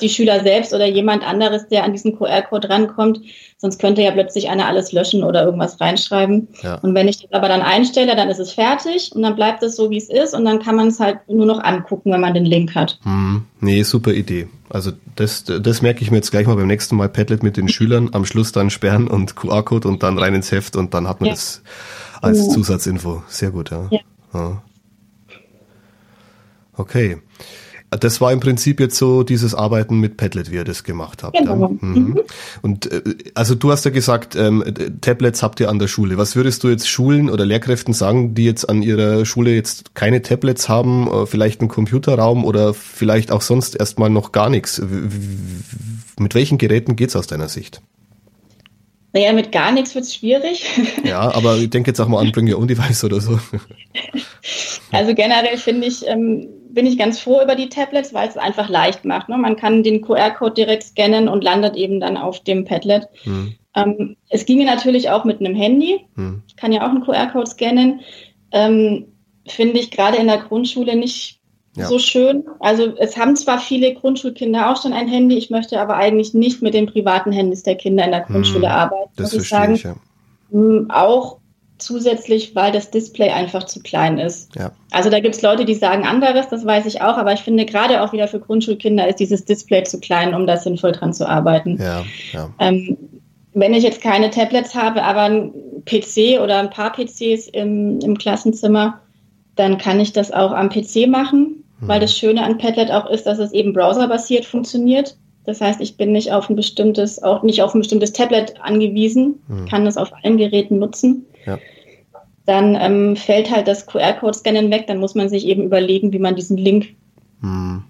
Die 0.00 0.08
Schüler 0.08 0.42
selbst 0.42 0.72
oder 0.72 0.86
jemand 0.86 1.26
anderes, 1.26 1.68
der 1.68 1.84
an 1.84 1.92
diesen 1.92 2.16
QR-Code 2.16 2.70
rankommt, 2.70 3.20
sonst 3.58 3.78
könnte 3.78 4.02
ja 4.02 4.10
plötzlich 4.12 4.48
einer 4.48 4.66
alles 4.66 4.92
löschen 4.92 5.22
oder 5.24 5.44
irgendwas 5.44 5.78
reinschreiben. 5.80 6.48
Ja. 6.62 6.76
Und 6.76 6.94
wenn 6.94 7.06
ich 7.06 7.18
das 7.20 7.32
aber 7.32 7.48
dann 7.48 7.60
einstelle, 7.60 8.16
dann 8.16 8.30
ist 8.30 8.38
es 8.38 8.52
fertig 8.52 9.12
und 9.14 9.22
dann 9.22 9.36
bleibt 9.36 9.62
es 9.62 9.76
so, 9.76 9.90
wie 9.90 9.98
es 9.98 10.08
ist 10.08 10.34
und 10.34 10.46
dann 10.46 10.62
kann 10.62 10.76
man 10.76 10.88
es 10.88 11.00
halt 11.00 11.18
nur 11.28 11.44
noch 11.44 11.62
angucken, 11.62 12.12
wenn 12.12 12.20
man 12.20 12.32
den 12.32 12.46
Link 12.46 12.74
hat. 12.74 12.98
Hm. 13.02 13.44
Nee, 13.60 13.82
super 13.82 14.12
Idee. 14.12 14.48
Also 14.70 14.92
das, 15.16 15.44
das 15.44 15.82
merke 15.82 16.02
ich 16.02 16.10
mir 16.10 16.18
jetzt 16.18 16.30
gleich 16.30 16.46
mal 16.46 16.56
beim 16.56 16.68
nächsten 16.68 16.96
Mal 16.96 17.08
Padlet 17.08 17.42
mit 17.42 17.56
den 17.58 17.68
Schülern. 17.68 18.10
Am 18.12 18.24
Schluss 18.24 18.52
dann 18.52 18.70
sperren 18.70 19.08
und 19.08 19.36
QR-Code 19.36 19.86
und 19.86 20.02
dann 20.02 20.16
rein 20.16 20.34
ins 20.34 20.50
Heft 20.50 20.76
und 20.76 20.94
dann 20.94 21.06
hat 21.08 21.20
man 21.20 21.28
ja. 21.28 21.34
das 21.34 21.62
als. 22.22 22.48
Zusatzinfo. 22.48 23.22
Sehr 23.26 23.50
gut, 23.50 23.70
ja. 23.70 23.90
ja. 24.32 24.62
Okay. 26.76 27.18
Das 27.98 28.20
war 28.20 28.32
im 28.32 28.38
Prinzip 28.38 28.78
jetzt 28.78 28.96
so 28.96 29.24
dieses 29.24 29.52
Arbeiten 29.54 29.98
mit 29.98 30.16
Padlet, 30.16 30.52
wie 30.52 30.56
ihr 30.56 30.64
das 30.64 30.84
gemacht 30.84 31.24
habt. 31.24 31.36
Genau. 31.36 31.68
Mhm. 31.80 31.80
mhm. 31.80 32.20
Und 32.62 32.90
äh, 32.90 33.02
also 33.34 33.56
du 33.56 33.72
hast 33.72 33.84
ja 33.84 33.90
gesagt, 33.90 34.36
ähm, 34.36 34.62
Tablets 35.00 35.42
habt 35.42 35.58
ihr 35.58 35.68
an 35.68 35.80
der 35.80 35.88
Schule. 35.88 36.16
Was 36.16 36.36
würdest 36.36 36.62
du 36.62 36.68
jetzt 36.68 36.88
Schulen 36.88 37.28
oder 37.28 37.44
Lehrkräften 37.44 37.92
sagen, 37.92 38.34
die 38.34 38.44
jetzt 38.44 38.68
an 38.68 38.82
ihrer 38.82 39.24
Schule 39.24 39.54
jetzt 39.54 39.94
keine 39.96 40.22
Tablets 40.22 40.68
haben, 40.68 41.08
äh, 41.08 41.26
vielleicht 41.26 41.60
einen 41.60 41.68
Computerraum 41.68 42.44
oder 42.44 42.74
vielleicht 42.74 43.32
auch 43.32 43.42
sonst 43.42 43.74
erstmal 43.74 44.10
noch 44.10 44.30
gar 44.30 44.50
nichts? 44.50 44.80
Mit 46.18 46.34
welchen 46.36 46.58
Geräten 46.58 46.94
geht's 46.94 47.16
aus 47.16 47.26
deiner 47.26 47.48
Sicht? 47.48 47.82
Naja, 49.12 49.32
mit 49.32 49.50
gar 49.50 49.72
nichts 49.72 49.94
wird's 49.94 50.14
schwierig. 50.14 50.64
Ja, 51.04 51.34
aber 51.34 51.56
ich 51.56 51.70
denke 51.70 51.90
jetzt 51.90 51.98
auch 51.98 52.06
mal 52.06 52.20
an 52.20 52.30
Bring 52.30 52.52
Your 52.52 52.60
Own 52.60 52.68
Device 52.68 53.02
oder 53.02 53.20
so. 53.20 53.40
Also 54.92 55.14
generell 55.14 55.56
finde 55.56 55.86
ich, 55.86 56.06
ähm, 56.06 56.48
bin 56.72 56.86
ich 56.86 56.98
ganz 56.98 57.20
froh 57.20 57.40
über 57.42 57.54
die 57.54 57.68
Tablets, 57.68 58.14
weil 58.14 58.28
es 58.28 58.36
einfach 58.36 58.68
leicht 58.68 59.04
macht. 59.04 59.28
Ne? 59.28 59.36
Man 59.36 59.56
kann 59.56 59.82
den 59.82 60.00
QR-Code 60.00 60.54
direkt 60.54 60.84
scannen 60.84 61.28
und 61.28 61.44
landet 61.44 61.76
eben 61.76 62.00
dann 62.00 62.16
auf 62.16 62.40
dem 62.40 62.64
Padlet. 62.64 63.08
Hm. 63.22 63.54
Ähm, 63.74 64.16
es 64.28 64.46
ginge 64.46 64.64
natürlich 64.64 65.10
auch 65.10 65.24
mit 65.24 65.40
einem 65.40 65.54
Handy. 65.54 66.06
Hm. 66.16 66.42
Ich 66.48 66.56
kann 66.56 66.72
ja 66.72 66.82
auch 66.82 66.90
einen 66.90 67.04
QR-Code 67.04 67.46
scannen. 67.46 68.00
Ähm, 68.52 69.06
Finde 69.46 69.78
ich 69.78 69.90
gerade 69.90 70.18
in 70.18 70.26
der 70.26 70.38
Grundschule 70.38 70.96
nicht 70.96 71.40
ja. 71.76 71.86
so 71.86 71.98
schön. 71.98 72.44
Also 72.60 72.94
es 72.96 73.16
haben 73.16 73.36
zwar 73.36 73.58
viele 73.58 73.94
Grundschulkinder 73.94 74.70
auch 74.70 74.80
schon 74.80 74.92
ein 74.92 75.08
Handy, 75.08 75.36
ich 75.36 75.50
möchte 75.50 75.80
aber 75.80 75.96
eigentlich 75.96 76.34
nicht 76.34 76.62
mit 76.62 76.74
den 76.74 76.86
privaten 76.86 77.32
Handys 77.32 77.62
der 77.62 77.76
Kinder 77.76 78.04
in 78.04 78.10
der 78.10 78.22
Grundschule 78.22 78.66
hm, 78.66 78.72
arbeiten. 78.72 79.10
Das 79.16 79.32
muss 79.32 79.42
ich 79.42 79.48
sagen. 79.48 79.74
Ich, 79.74 79.82
ja. 79.84 79.96
Hm, 80.50 80.90
auch 80.90 81.39
zusätzlich, 81.82 82.54
weil 82.54 82.72
das 82.72 82.90
Display 82.90 83.30
einfach 83.30 83.64
zu 83.64 83.80
klein 83.80 84.18
ist. 84.18 84.54
Ja. 84.56 84.72
Also 84.90 85.10
da 85.10 85.20
gibt 85.20 85.34
es 85.34 85.42
Leute, 85.42 85.64
die 85.64 85.74
sagen 85.74 86.04
anderes, 86.04 86.48
das 86.48 86.64
weiß 86.64 86.86
ich 86.86 87.02
auch, 87.02 87.16
aber 87.16 87.32
ich 87.32 87.40
finde 87.40 87.64
gerade 87.66 88.02
auch 88.02 88.12
wieder 88.12 88.28
für 88.28 88.40
Grundschulkinder 88.40 89.08
ist 89.08 89.20
dieses 89.20 89.44
Display 89.44 89.84
zu 89.84 90.00
klein, 90.00 90.34
um 90.34 90.46
da 90.46 90.56
sinnvoll 90.56 90.92
dran 90.92 91.12
zu 91.12 91.28
arbeiten. 91.28 91.78
Ja, 91.80 92.04
ja. 92.32 92.50
Ähm, 92.58 92.96
wenn 93.52 93.74
ich 93.74 93.82
jetzt 93.82 94.00
keine 94.00 94.30
Tablets 94.30 94.74
habe, 94.74 95.02
aber 95.02 95.22
ein 95.22 95.52
PC 95.84 96.40
oder 96.40 96.58
ein 96.58 96.70
paar 96.70 96.92
PCs 96.92 97.48
im, 97.48 97.98
im 98.00 98.16
Klassenzimmer, 98.16 99.00
dann 99.56 99.78
kann 99.78 100.00
ich 100.00 100.12
das 100.12 100.30
auch 100.30 100.52
am 100.52 100.68
PC 100.68 101.08
machen, 101.08 101.64
mhm. 101.80 101.88
weil 101.88 102.00
das 102.00 102.16
Schöne 102.16 102.42
an 102.44 102.58
Padlet 102.58 102.90
auch 102.90 103.10
ist, 103.10 103.24
dass 103.26 103.38
es 103.38 103.52
eben 103.52 103.72
browserbasiert 103.72 104.44
funktioniert. 104.44 105.16
Das 105.44 105.60
heißt, 105.60 105.80
ich 105.80 105.96
bin 105.96 106.12
nicht 106.12 106.32
auf 106.32 106.48
ein 106.48 106.56
bestimmtes, 106.56 107.22
auch 107.22 107.42
nicht 107.42 107.62
auf 107.62 107.74
ein 107.74 107.80
bestimmtes 107.80 108.12
Tablet 108.12 108.54
angewiesen, 108.60 109.40
mhm. 109.48 109.66
kann 109.66 109.84
das 109.84 109.96
auf 109.96 110.12
allen 110.22 110.36
Geräten 110.36 110.78
nutzen. 110.78 111.26
Ja. 111.46 111.58
Dann 112.46 112.74
ähm, 112.74 113.16
fällt 113.16 113.50
halt 113.50 113.68
das 113.68 113.86
QR-Code-Scannen 113.86 114.70
weg, 114.70 114.86
dann 114.86 114.98
muss 114.98 115.14
man 115.14 115.28
sich 115.28 115.46
eben 115.46 115.62
überlegen, 115.62 116.12
wie 116.12 116.18
man 116.18 116.36
diesen 116.36 116.56
Link 116.56 116.94
mhm 117.40 117.84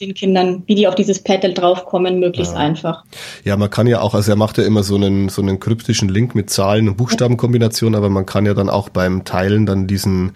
den 0.00 0.14
Kindern, 0.14 0.62
wie 0.66 0.74
die 0.74 0.88
auf 0.88 0.94
dieses 0.94 1.22
Paddle 1.22 1.52
draufkommen, 1.52 2.18
möglichst 2.18 2.54
ja. 2.54 2.58
einfach. 2.58 3.04
Ja, 3.44 3.56
man 3.56 3.70
kann 3.70 3.86
ja 3.86 4.00
auch, 4.00 4.14
also 4.14 4.32
er 4.32 4.36
macht 4.36 4.58
ja 4.58 4.64
immer 4.64 4.82
so 4.82 4.96
einen, 4.96 5.28
so 5.28 5.42
einen 5.42 5.60
kryptischen 5.60 6.08
Link 6.08 6.34
mit 6.34 6.50
Zahlen 6.50 6.88
und 6.88 6.96
Buchstabenkombinationen, 6.96 7.96
aber 7.96 8.10
man 8.10 8.26
kann 8.26 8.46
ja 8.46 8.54
dann 8.54 8.70
auch 8.70 8.88
beim 8.88 9.24
Teilen 9.24 9.66
dann 9.66 9.86
diesen 9.86 10.32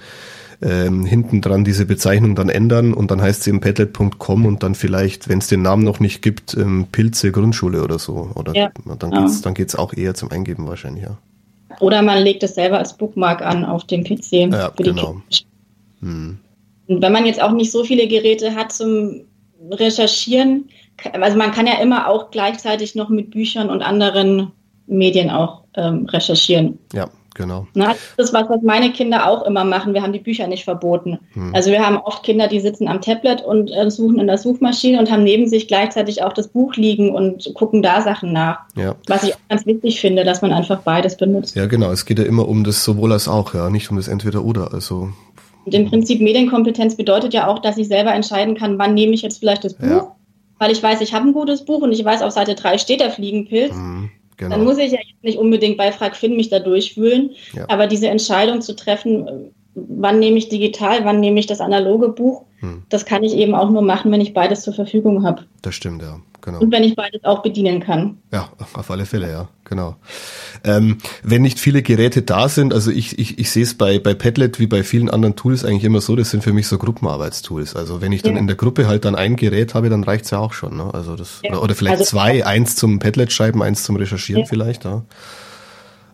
ähm, 0.62 1.04
hinten 1.04 1.40
dran 1.40 1.64
diese 1.64 1.84
Bezeichnung 1.84 2.36
dann 2.36 2.48
ändern 2.48 2.94
und 2.94 3.10
dann 3.10 3.20
heißt 3.20 3.42
es 3.42 3.46
eben 3.46 3.60
padlet.com 3.60 4.46
und 4.46 4.62
dann 4.62 4.74
vielleicht, 4.74 5.28
wenn 5.28 5.38
es 5.38 5.48
den 5.48 5.62
Namen 5.62 5.82
noch 5.82 6.00
nicht 6.00 6.22
gibt, 6.22 6.54
ähm, 6.56 6.86
Pilze 6.92 7.32
Grundschule 7.32 7.82
oder 7.82 7.98
so. 7.98 8.30
Oder 8.34 8.54
ja. 8.54 8.70
dann 8.98 9.10
geht's, 9.10 9.42
dann 9.42 9.54
geht's 9.54 9.74
auch 9.74 9.92
eher 9.92 10.14
zum 10.14 10.30
Eingeben 10.30 10.66
wahrscheinlich, 10.66 11.04
ja. 11.04 11.18
Oder 11.80 12.02
man 12.02 12.22
legt 12.22 12.42
es 12.42 12.54
selber 12.54 12.78
als 12.78 12.96
Bookmark 12.96 13.42
an 13.42 13.64
auf 13.64 13.84
dem 13.84 14.04
PC. 14.04 14.52
Ja, 14.52 14.68
genau. 14.76 15.16
Hm. 16.00 16.38
Und 16.86 17.02
wenn 17.02 17.12
man 17.12 17.26
jetzt 17.26 17.42
auch 17.42 17.52
nicht 17.52 17.72
so 17.72 17.84
viele 17.84 18.06
Geräte 18.06 18.54
hat 18.54 18.72
zum 18.72 19.22
recherchieren, 19.70 20.68
also 21.12 21.36
man 21.38 21.52
kann 21.52 21.66
ja 21.66 21.80
immer 21.80 22.08
auch 22.08 22.30
gleichzeitig 22.30 22.94
noch 22.94 23.08
mit 23.08 23.30
Büchern 23.30 23.70
und 23.70 23.82
anderen 23.82 24.52
Medien 24.86 25.30
auch 25.30 25.64
ähm, 25.76 26.06
recherchieren. 26.06 26.78
Ja, 26.92 27.08
genau. 27.34 27.66
Na, 27.74 27.94
das 28.16 28.28
ist 28.28 28.32
was, 28.32 28.48
was 28.48 28.62
meine 28.62 28.92
Kinder 28.92 29.28
auch 29.28 29.44
immer 29.44 29.64
machen. 29.64 29.94
Wir 29.94 30.02
haben 30.02 30.12
die 30.12 30.18
Bücher 30.18 30.46
nicht 30.46 30.64
verboten. 30.64 31.18
Hm. 31.34 31.54
Also 31.54 31.70
wir 31.70 31.84
haben 31.84 31.98
oft 31.98 32.22
Kinder, 32.22 32.48
die 32.48 32.60
sitzen 32.60 32.88
am 32.88 33.00
Tablet 33.00 33.42
und 33.42 33.70
äh, 33.70 33.90
suchen 33.90 34.18
in 34.18 34.26
der 34.26 34.38
Suchmaschine 34.38 34.98
und 34.98 35.10
haben 35.10 35.24
neben 35.24 35.46
sich 35.48 35.68
gleichzeitig 35.68 36.22
auch 36.22 36.32
das 36.32 36.48
Buch 36.48 36.74
liegen 36.76 37.14
und 37.14 37.52
gucken 37.54 37.82
da 37.82 38.00
Sachen 38.00 38.32
nach. 38.32 38.60
Ja. 38.76 38.94
Was 39.06 39.24
ich 39.24 39.34
auch 39.34 39.48
ganz 39.48 39.66
wichtig 39.66 40.00
finde, 40.00 40.24
dass 40.24 40.42
man 40.42 40.52
einfach 40.52 40.82
beides 40.82 41.16
benutzt. 41.16 41.56
Ja, 41.56 41.66
genau. 41.66 41.90
Es 41.90 42.06
geht 42.06 42.18
ja 42.18 42.24
immer 42.24 42.48
um 42.48 42.64
das 42.64 42.84
sowohl 42.84 43.12
als 43.12 43.28
auch, 43.28 43.54
ja, 43.54 43.70
nicht 43.70 43.90
um 43.90 43.96
das 43.96 44.08
entweder 44.08 44.44
oder. 44.44 44.72
Also 44.72 45.10
und 45.64 45.74
im 45.74 45.88
Prinzip 45.88 46.20
Medienkompetenz 46.20 46.96
bedeutet 46.96 47.32
ja 47.32 47.46
auch, 47.46 47.58
dass 47.58 47.78
ich 47.78 47.88
selber 47.88 48.12
entscheiden 48.12 48.54
kann, 48.54 48.78
wann 48.78 48.94
nehme 48.94 49.14
ich 49.14 49.22
jetzt 49.22 49.38
vielleicht 49.38 49.64
das 49.64 49.74
Buch, 49.74 49.88
ja. 49.88 50.16
weil 50.58 50.70
ich 50.70 50.82
weiß, 50.82 51.00
ich 51.00 51.14
habe 51.14 51.26
ein 51.26 51.32
gutes 51.32 51.64
Buch 51.64 51.82
und 51.82 51.92
ich 51.92 52.04
weiß, 52.04 52.22
auf 52.22 52.32
Seite 52.32 52.54
3 52.54 52.78
steht 52.78 53.00
der 53.00 53.10
Fliegenpilz. 53.10 53.74
Mhm, 53.74 54.10
genau. 54.36 54.56
Dann 54.56 54.64
muss 54.64 54.78
ich 54.78 54.92
ja 54.92 54.98
jetzt 54.98 55.22
nicht 55.22 55.38
unbedingt 55.38 55.76
bei 55.76 55.92
Frag 55.92 56.16
Finn 56.16 56.36
mich 56.36 56.48
da 56.48 56.58
durchwühlen, 56.58 57.30
ja. 57.52 57.66
aber 57.68 57.86
diese 57.86 58.08
Entscheidung 58.08 58.60
zu 58.60 58.74
treffen, 58.74 59.52
wann 59.74 60.18
nehme 60.18 60.38
ich 60.38 60.48
digital, 60.48 61.04
wann 61.04 61.20
nehme 61.20 61.40
ich 61.40 61.46
das 61.46 61.60
analoge 61.60 62.08
Buch, 62.08 62.44
hm. 62.60 62.82
das 62.88 63.04
kann 63.04 63.24
ich 63.24 63.34
eben 63.34 63.54
auch 63.54 63.70
nur 63.70 63.82
machen, 63.82 64.12
wenn 64.12 64.20
ich 64.20 64.34
beides 64.34 64.62
zur 64.62 64.74
Verfügung 64.74 65.24
habe. 65.24 65.44
Das 65.62 65.74
stimmt, 65.74 66.02
ja. 66.02 66.20
Genau. 66.44 66.58
Und 66.58 66.70
wenn 66.72 66.84
ich 66.84 66.94
beides 66.94 67.24
auch 67.24 67.40
bedienen 67.40 67.80
kann. 67.80 68.18
Ja, 68.30 68.50
auf 68.58 68.90
alle 68.90 69.06
Fälle, 69.06 69.30
ja, 69.30 69.48
genau. 69.64 69.96
Ähm, 70.62 70.98
wenn 71.22 71.40
nicht 71.40 71.58
viele 71.58 71.80
Geräte 71.80 72.20
da 72.20 72.50
sind, 72.50 72.74
also 72.74 72.90
ich, 72.90 73.18
ich, 73.18 73.38
ich 73.38 73.50
sehe 73.50 73.62
es 73.62 73.78
bei, 73.78 73.98
bei 73.98 74.12
Padlet 74.12 74.60
wie 74.60 74.66
bei 74.66 74.84
vielen 74.84 75.08
anderen 75.08 75.36
Tools 75.36 75.64
eigentlich 75.64 75.84
immer 75.84 76.02
so, 76.02 76.16
das 76.16 76.30
sind 76.30 76.44
für 76.44 76.52
mich 76.52 76.68
so 76.68 76.76
Gruppenarbeitstools. 76.76 77.76
Also 77.76 78.02
wenn 78.02 78.12
ich 78.12 78.20
dann 78.20 78.34
ja. 78.34 78.40
in 78.40 78.46
der 78.46 78.56
Gruppe 78.56 78.86
halt 78.86 79.06
dann 79.06 79.14
ein 79.14 79.36
Gerät 79.36 79.72
habe, 79.72 79.88
dann 79.88 80.04
reicht's 80.04 80.32
ja 80.32 80.38
auch 80.38 80.52
schon. 80.52 80.76
Ne? 80.76 80.92
Also 80.92 81.16
das, 81.16 81.40
ja. 81.42 81.56
oder, 81.56 81.74
vielleicht 81.74 82.00
also, 82.00 82.10
zwei, 82.10 82.44
eins 82.44 82.76
zum 82.76 82.98
Padlet 82.98 83.32
schreiben, 83.32 83.62
eins 83.62 83.82
zum 83.82 83.96
Recherchieren 83.96 84.42
ja. 84.42 84.46
vielleicht. 84.46 84.84
Ja. 84.84 85.02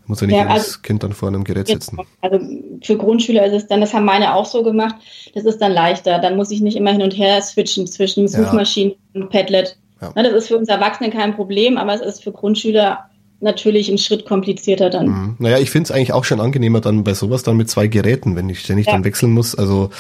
Muss 0.07 0.21
ja 0.21 0.29
nicht 0.29 0.37
ja, 0.37 0.47
also, 0.47 0.65
das 0.65 0.83
Kind 0.83 1.03
dann 1.03 1.13
vor 1.13 1.29
einem 1.29 1.43
Gerät 1.43 1.67
sitzen. 1.67 1.99
Also 2.21 2.39
für 2.85 2.97
Grundschüler 2.97 3.47
ist 3.47 3.53
es 3.53 3.67
dann, 3.67 3.81
das 3.81 3.93
haben 3.95 4.05
meine 4.05 4.35
auch 4.35 4.47
so 4.47 4.63
gemacht, 4.63 4.95
das 5.35 5.45
ist 5.45 5.59
dann 5.59 5.73
leichter. 5.73 6.21
Dann 6.21 6.37
muss 6.37 6.53
ich 6.53 6.61
nicht 6.61 6.77
immer 6.77 6.93
hin 6.93 7.03
und 7.03 7.17
her 7.17 7.43
switchen 7.43 7.89
zwischen 7.89 8.29
Suchmaschinen 8.29 8.95
und 9.15 9.29
Padlet. 9.31 9.77
Ja. 10.01 10.13
Das 10.15 10.33
ist 10.33 10.49
für 10.49 10.57
uns 10.57 10.69
Erwachsene 10.69 11.11
kein 11.11 11.35
Problem, 11.35 11.77
aber 11.77 11.95
es 11.95 12.01
ist 12.01 12.23
für 12.23 12.33
Grundschüler 12.33 13.11
natürlich 13.41 13.91
ein 13.91 13.99
Schritt 13.99 14.27
komplizierter 14.27 14.91
dann. 14.91 15.07
Mhm. 15.07 15.37
Naja, 15.39 15.59
ich 15.59 15.71
finde 15.71 15.85
es 15.85 15.91
eigentlich 15.91 16.13
auch 16.13 16.25
schon 16.25 16.41
angenehmer 16.41 16.81
dann 16.81 17.05
bei 17.05 17.15
sowas 17.15 17.43
dann 17.43 17.57
mit 17.57 17.71
zwei 17.71 17.87
Geräten, 17.87 18.37
wenn 18.37 18.49
ich 18.49 18.61
ständig 18.61 18.87
ja. 18.87 18.93
dann 18.93 19.05
wechseln 19.05 19.33
muss. 19.33 19.55
Also 19.55 19.91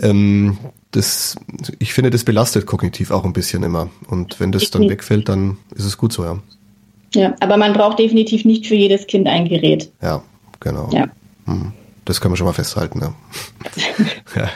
ähm, 0.00 0.58
das, 0.90 1.36
ich 1.78 1.92
finde, 1.92 2.10
das 2.10 2.24
belastet 2.24 2.66
kognitiv 2.66 3.10
auch 3.10 3.24
ein 3.24 3.32
bisschen 3.32 3.62
immer. 3.62 3.90
Und 4.08 4.40
wenn 4.40 4.50
das 4.50 4.70
dann 4.70 4.88
wegfällt, 4.88 5.28
dann 5.28 5.58
ist 5.74 5.84
es 5.84 5.96
gut 5.96 6.12
so, 6.12 6.24
ja. 6.24 6.38
Ja, 7.14 7.34
aber 7.40 7.56
man 7.56 7.72
braucht 7.72 7.98
definitiv 7.98 8.44
nicht 8.44 8.66
für 8.66 8.76
jedes 8.76 9.06
Kind 9.06 9.26
ein 9.26 9.48
Gerät. 9.48 9.90
Ja, 10.00 10.22
genau. 10.60 10.88
Ja. 10.92 11.08
Hm. 11.46 11.72
Das 12.04 12.20
können 12.20 12.32
wir 12.32 12.36
schon 12.36 12.46
mal 12.46 12.52
festhalten. 12.52 13.00
Ja. 13.00 13.14
ja. 14.36 14.50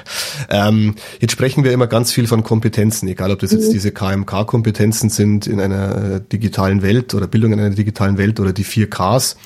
Ähm, 0.69 0.95
jetzt 1.21 1.33
sprechen 1.33 1.63
wir 1.63 1.73
immer 1.73 1.87
ganz 1.87 2.11
viel 2.11 2.27
von 2.27 2.43
Kompetenzen, 2.43 3.07
egal 3.09 3.31
ob 3.31 3.39
das 3.39 3.53
jetzt 3.53 3.69
mhm. 3.69 3.73
diese 3.73 3.93
KMK-Kompetenzen 3.93 5.11
sind 5.11 5.47
in 5.47 5.61
einer 5.61 6.15
äh, 6.17 6.21
digitalen 6.21 6.83
Welt 6.83 7.15
oder 7.15 7.27
Bildung 7.27 7.53
in 7.53 7.61
einer 7.61 7.75
digitalen 7.75 8.17
Welt 8.19 8.41
oder 8.41 8.53
die 8.53 8.65
4Ks. 8.65 9.37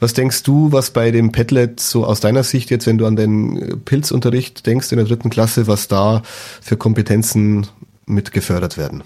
Was 0.00 0.14
denkst 0.14 0.42
du, 0.42 0.72
was 0.72 0.90
bei 0.90 1.10
dem 1.10 1.32
Padlet 1.32 1.80
so 1.80 2.04
aus 2.04 2.20
deiner 2.20 2.42
Sicht 2.42 2.70
jetzt, 2.70 2.86
wenn 2.86 2.98
du 2.98 3.06
an 3.06 3.16
den 3.16 3.56
äh, 3.56 3.76
Pilzunterricht 3.76 4.66
denkst 4.66 4.90
in 4.90 4.98
der 4.98 5.06
dritten 5.06 5.30
Klasse, 5.30 5.66
was 5.66 5.88
da 5.88 6.22
für 6.60 6.76
Kompetenzen 6.76 7.68
mit 8.06 8.32
gefördert 8.32 8.76
werden? 8.76 9.04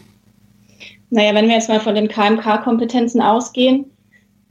Naja, 1.11 1.35
wenn 1.35 1.49
wir 1.49 1.55
jetzt 1.55 1.69
mal 1.69 1.81
von 1.81 1.95
den 1.95 2.09
KMK-Kompetenzen 2.09 3.21
ausgehen, 3.21 3.87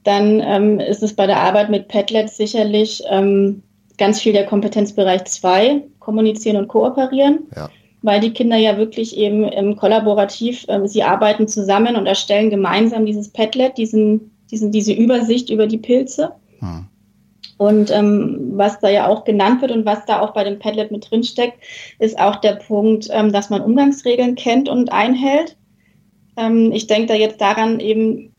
dann 0.03 0.39
ähm, 0.39 0.79
ist 0.79 1.03
es 1.03 1.13
bei 1.13 1.27
der 1.27 1.41
Arbeit 1.41 1.69
mit 1.69 1.87
Padlet 1.87 2.29
sicherlich 2.29 3.03
ähm, 3.09 3.63
ganz 3.97 4.21
viel 4.21 4.33
der 4.33 4.45
Kompetenzbereich 4.45 5.25
2, 5.25 5.83
kommunizieren 5.99 6.57
und 6.57 6.67
kooperieren. 6.67 7.47
Ja. 7.55 7.69
Weil 8.03 8.21
die 8.21 8.31
Kinder 8.31 8.57
ja 8.57 8.77
wirklich 8.77 9.17
eben 9.17 9.49
ähm, 9.51 9.75
kollaborativ, 9.75 10.65
ähm, 10.69 10.87
sie 10.87 11.03
arbeiten 11.03 11.47
zusammen 11.47 11.95
und 11.95 12.05
erstellen 12.05 12.49
gemeinsam 12.49 13.05
dieses 13.05 13.29
Padlet, 13.29 13.77
diesen, 13.77 14.31
diesen, 14.51 14.71
diese 14.71 14.93
Übersicht 14.93 15.49
über 15.49 15.67
die 15.67 15.79
Pilze. 15.79 16.31
Hm. 16.59 16.85
Und 17.57 17.89
ähm, 17.89 18.51
was 18.53 18.79
da 18.79 18.89
ja 18.89 19.07
auch 19.07 19.23
genannt 19.23 19.61
wird 19.61 19.71
und 19.71 19.85
was 19.85 20.05
da 20.05 20.21
auch 20.21 20.31
bei 20.33 20.43
dem 20.43 20.59
Padlet 20.59 20.91
mit 20.91 21.09
drin 21.09 21.23
steckt, 21.23 21.57
ist 21.97 22.19
auch 22.19 22.35
der 22.37 22.53
Punkt, 22.53 23.07
ähm, 23.11 23.31
dass 23.31 23.49
man 23.49 23.61
Umgangsregeln 23.61 24.35
kennt 24.35 24.69
und 24.69 24.91
einhält. 24.91 25.57
Ähm, 26.37 26.71
ich 26.71 26.85
denke 26.85 27.07
da 27.07 27.13
jetzt 27.15 27.41
daran 27.41 27.79
eben, 27.79 28.31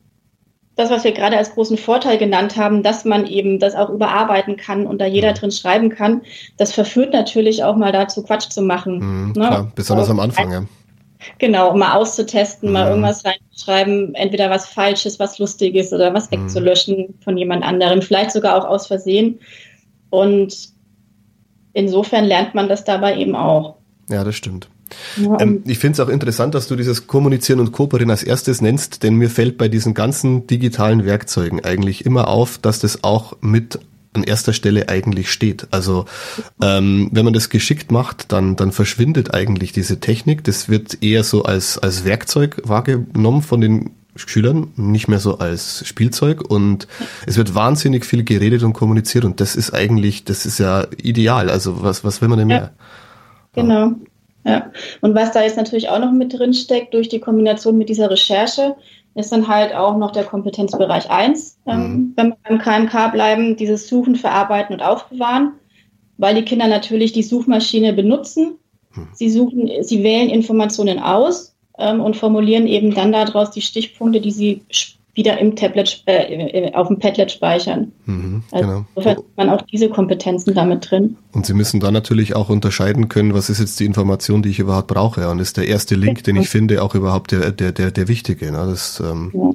das, 0.79 0.91
was 0.91 1.03
wir 1.03 1.11
gerade 1.11 1.37
als 1.37 1.55
großen 1.55 1.77
Vorteil 1.77 2.19
genannt 2.19 2.57
haben, 2.57 2.85
dass 2.85 3.05
man 3.05 3.27
eben 3.27 3.59
das 3.59 3.75
auch 3.75 3.91
überarbeiten 3.91 4.57
kann 4.57 4.87
und 4.87 5.01
da 5.01 5.07
jeder 5.07 5.33
drin 5.33 5.51
schreiben 5.51 5.91
kann, 5.91 6.23
das 6.57 6.73
verführt 6.73 7.13
natürlich 7.13 7.65
auch 7.65 7.75
mal 7.75 7.91
dazu, 7.91 8.23
Quatsch 8.23 8.49
zu 8.49 8.63
machen. 8.63 8.99
Mhm, 8.99 9.33
ne? 9.33 9.49
klar, 9.49 9.73
besonders 9.75 10.09
am 10.09 10.21
Anfang, 10.21 10.53
ja. 10.53 10.65
Genau, 11.39 11.73
um 11.73 11.81
mal 11.81 11.95
auszutesten, 11.95 12.69
mhm. 12.69 12.73
mal 12.75 12.89
irgendwas 12.91 13.25
reinzuschreiben, 13.25 14.15
entweder 14.15 14.51
was 14.51 14.69
Falsches, 14.69 15.19
was 15.19 15.41
Lustiges 15.41 15.93
oder 15.93 16.15
was 16.15 16.31
mhm. 16.31 16.43
wegzulöschen 16.43 17.19
von 17.25 17.37
jemand 17.37 17.65
anderem, 17.65 18.01
vielleicht 18.01 18.31
sogar 18.31 18.57
auch 18.57 18.65
aus 18.65 18.87
Versehen. 18.87 19.41
Und 20.11 20.55
insofern 21.73 22.25
lernt 22.25 22.55
man 22.55 22.69
das 22.69 22.85
dabei 22.85 23.17
eben 23.17 23.35
auch. 23.35 23.79
Ja, 24.09 24.23
das 24.23 24.37
stimmt. 24.37 24.69
Ja, 25.17 25.41
ähm, 25.41 25.63
ich 25.67 25.79
finde 25.79 26.01
es 26.01 26.07
auch 26.07 26.11
interessant, 26.11 26.55
dass 26.55 26.69
du 26.69 26.77
dieses 26.77 27.07
Kommunizieren 27.07 27.61
und 27.61 27.73
Kooperieren 27.73 28.11
als 28.11 28.23
erstes 28.23 28.61
nennst, 28.61 29.03
denn 29.03 29.15
mir 29.15 29.31
fällt 29.31 29.59
bei 29.59 29.69
diesen 29.69 29.95
ganzen 29.95 30.47
digitalen 30.47 31.05
Werkzeugen 31.05 31.65
eigentlich 31.65 32.07
immer 32.07 32.29
auf, 32.29 32.59
dass 32.59 32.79
das 32.79 33.05
auch 33.05 33.37
mit 33.41 33.79
an 34.15 34.25
erster 34.25 34.53
Stelle 34.53 34.89
eigentlich 34.89 35.31
steht. 35.31 35.69
Also 35.71 36.07
ähm, 36.63 37.09
wenn 37.13 37.25
man 37.25 37.35
das 37.35 37.51
geschickt 37.51 37.93
macht, 37.93 38.33
dann, 38.33 38.57
dann 38.57 38.73
verschwindet 38.73 39.35
eigentlich 39.35 39.73
diese 39.73 40.01
Technik. 40.01 40.45
Das 40.45 40.69
wird 40.69 41.03
eher 41.03 41.25
so 41.25 41.45
als, 41.45 41.79
als 41.79 42.05
Werkzeug 42.05 42.63
wahrgenommen 42.65 43.43
von 43.43 43.61
den 43.61 43.91
Schülern, 44.17 44.73
nicht 44.77 45.09
mehr 45.09 45.21
so 45.21 45.39
als 45.39 45.87
Spielzeug 45.87 46.43
und 46.51 46.89
es 47.27 47.37
wird 47.37 47.55
wahnsinnig 47.55 48.05
viel 48.05 48.25
geredet 48.25 48.65
und 48.65 48.73
kommuniziert 48.73 49.25
und 49.25 49.41
das 49.41 49.55
ist 49.55 49.73
eigentlich, 49.73 50.25
das 50.25 50.45
ist 50.45 50.59
ja 50.59 50.87
ideal. 50.97 51.51
Also 51.51 51.83
was, 51.83 52.03
was 52.03 52.21
will 52.21 52.29
man 52.29 52.39
denn 52.39 52.49
mehr? 52.49 52.73
Ja, 53.55 53.63
genau. 53.63 53.93
Ja, 54.45 54.71
und 55.01 55.15
was 55.15 55.33
da 55.33 55.43
jetzt 55.43 55.57
natürlich 55.57 55.89
auch 55.89 55.99
noch 55.99 56.13
mit 56.13 56.39
drin 56.39 56.55
steckt, 56.55 56.95
durch 56.95 57.09
die 57.09 57.21
Kombination 57.21 57.77
mit 57.77 57.89
dieser 57.89 58.11
Recherche, 58.11 58.77
ist 59.15 59.33
dann 59.33 59.49
halt 59.49 59.75
auch 59.75 59.97
noch 59.97 60.13
der 60.13 60.25
Kompetenzbereich 60.25 61.11
1, 61.11 61.59
ähm, 61.67 61.81
mhm. 61.81 62.13
wenn 62.17 62.29
wir 62.29 62.37
beim 62.45 62.59
KMK 62.59 63.09
bleiben, 63.13 63.57
dieses 63.57 63.89
Suchen, 63.89 64.15
Verarbeiten 64.15 64.75
und 64.75 64.83
Aufbewahren, 64.83 65.55
weil 66.19 66.37
die 66.37 66.45
Kinder 66.45 66.69
natürlich 66.69 67.13
die 67.13 67.23
Suchmaschine 67.23 67.93
benutzen 67.93 68.59
Hm. 68.93 69.09
Sie 69.13 69.31
suchen, 69.31 69.71
sie 69.83 70.03
wählen 70.03 70.31
Informationen 70.31 70.99
aus 70.99 71.55
ähm, 71.79 72.01
und 72.01 72.17
formulieren 72.17 72.67
eben 72.67 72.95
dann 72.95 73.13
daraus 73.13 73.51
die 73.51 73.63
Stichpunkte, 73.63 74.21
die 74.21 74.31
sie 74.31 74.63
wieder 75.19 75.37
im 75.39 75.57
Tablet, 75.57 76.03
äh, 76.07 76.73
auf 76.73 76.87
dem 76.87 76.99
Padlet 76.99 77.31
speichern. 77.31 77.93
Mhm, 78.07 78.45
also 78.53 78.85
genau. 78.95 79.11
hat 79.11 79.19
man 79.37 79.51
auch 79.51 79.63
diese 79.63 79.91
Kompetenzen 79.91 80.55
damit 80.55 80.91
drin. 80.91 81.17
Und 81.33 81.45
Sie 81.45 81.55
müssen 81.55 81.81
dann 81.81 81.93
natürlich 81.93 82.37
auch 82.37 82.49
unterscheiden 82.49 83.09
können, 83.09 83.35
was 83.35 83.51
ist 83.51 83.59
jetzt 83.59 83.79
die 83.81 83.85
Information, 83.85 84.43
die 84.43 84.49
ich 84.49 84.61
überhaupt 84.61 84.87
brauche. 84.87 85.29
Und 85.29 85.41
ist 85.41 85.57
der 85.57 85.67
erste 85.67 85.97
Link, 85.97 86.23
den 86.23 86.37
ich 86.37 86.49
finde, 86.49 86.83
auch 86.83 86.95
überhaupt 86.95 87.33
der, 87.33 87.51
der, 87.51 87.73
der, 87.73 87.91
der 87.91 88.09
wichtige. 88.09 88.53
Ne? 88.53 88.67
Das, 88.71 89.01
ähm, 89.01 89.33
ja. 89.35 89.51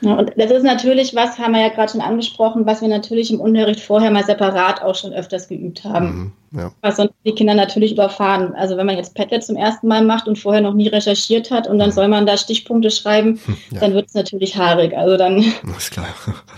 Ja, 0.00 0.14
und 0.14 0.30
das 0.36 0.52
ist 0.52 0.62
natürlich 0.62 1.16
was, 1.16 1.38
haben 1.38 1.54
wir 1.54 1.60
ja 1.60 1.70
gerade 1.70 1.90
schon 1.90 2.00
angesprochen, 2.00 2.66
was 2.66 2.82
wir 2.82 2.88
natürlich 2.88 3.32
im 3.32 3.40
Unterricht 3.40 3.80
vorher 3.80 4.12
mal 4.12 4.24
separat 4.24 4.80
auch 4.80 4.94
schon 4.94 5.12
öfters 5.12 5.48
geübt 5.48 5.82
haben. 5.82 6.06
Mhm, 6.06 6.32
ja. 6.52 6.72
Was 6.80 6.96
sonst 6.96 7.14
die 7.24 7.32
Kinder 7.32 7.54
natürlich 7.54 7.92
überfahren. 7.92 8.54
Also 8.54 8.76
wenn 8.76 8.86
man 8.86 8.96
jetzt 8.96 9.14
Padlet 9.14 9.44
zum 9.44 9.56
ersten 9.56 9.86
Mal 9.86 10.04
macht 10.04 10.28
und 10.28 10.38
vorher 10.38 10.62
noch 10.62 10.74
nie 10.74 10.88
recherchiert 10.88 11.50
hat 11.50 11.66
und 11.66 11.78
dann 11.78 11.90
mhm. 11.90 11.94
soll 11.94 12.08
man 12.08 12.26
da 12.26 12.36
Stichpunkte 12.36 12.90
schreiben, 12.90 13.38
hm, 13.44 13.56
ja. 13.72 13.80
dann 13.80 13.94
wird 13.94 14.08
es 14.08 14.14
natürlich 14.14 14.56
haarig. 14.56 14.96
Also 14.96 15.16
dann. 15.16 15.38
Das 15.64 15.78
ist 15.78 15.90
klar. 15.90 16.08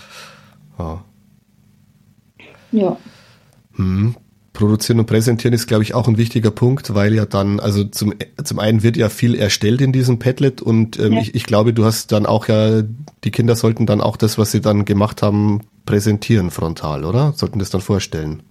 oh. 0.79 0.99
Ja. 2.73 2.97
Hm. 3.75 4.15
Produzieren 4.53 4.99
und 4.99 5.07
Präsentieren 5.07 5.55
ist, 5.55 5.67
glaube 5.69 5.85
ich, 5.85 5.95
auch 5.95 6.07
ein 6.07 6.19
wichtiger 6.19 6.51
Punkt, 6.51 6.95
weil 6.95 7.15
ja 7.15 7.25
dann, 7.25 7.61
also 7.61 7.85
zum, 7.85 8.13
zum 8.43 8.59
einen 8.59 8.83
wird 8.83 8.97
ja 8.97 9.09
viel 9.09 9.35
erstellt 9.35 9.81
in 9.81 9.93
diesem 9.93 10.19
Padlet 10.19 10.61
und 10.61 10.99
ähm, 10.99 11.15
ja. 11.15 11.21
ich, 11.21 11.35
ich 11.35 11.45
glaube, 11.45 11.73
du 11.73 11.85
hast 11.85 12.13
dann 12.13 12.27
auch 12.27 12.47
ja, 12.49 12.83
die 13.25 13.31
Kinder 13.31 13.57
sollten 13.57 13.87
dann 13.87 14.01
auch 14.01 14.17
das, 14.17 14.39
was 14.39 14.51
sie 14.51 14.61
dann 14.61 14.85
gemacht 14.85 15.23
haben, 15.23 15.63
präsentieren 15.87 16.51
frontal, 16.51 17.05
oder? 17.05 17.33
Sollten 17.33 17.59
das 17.59 17.71
dann 17.71 17.81
vorstellen? 17.81 18.43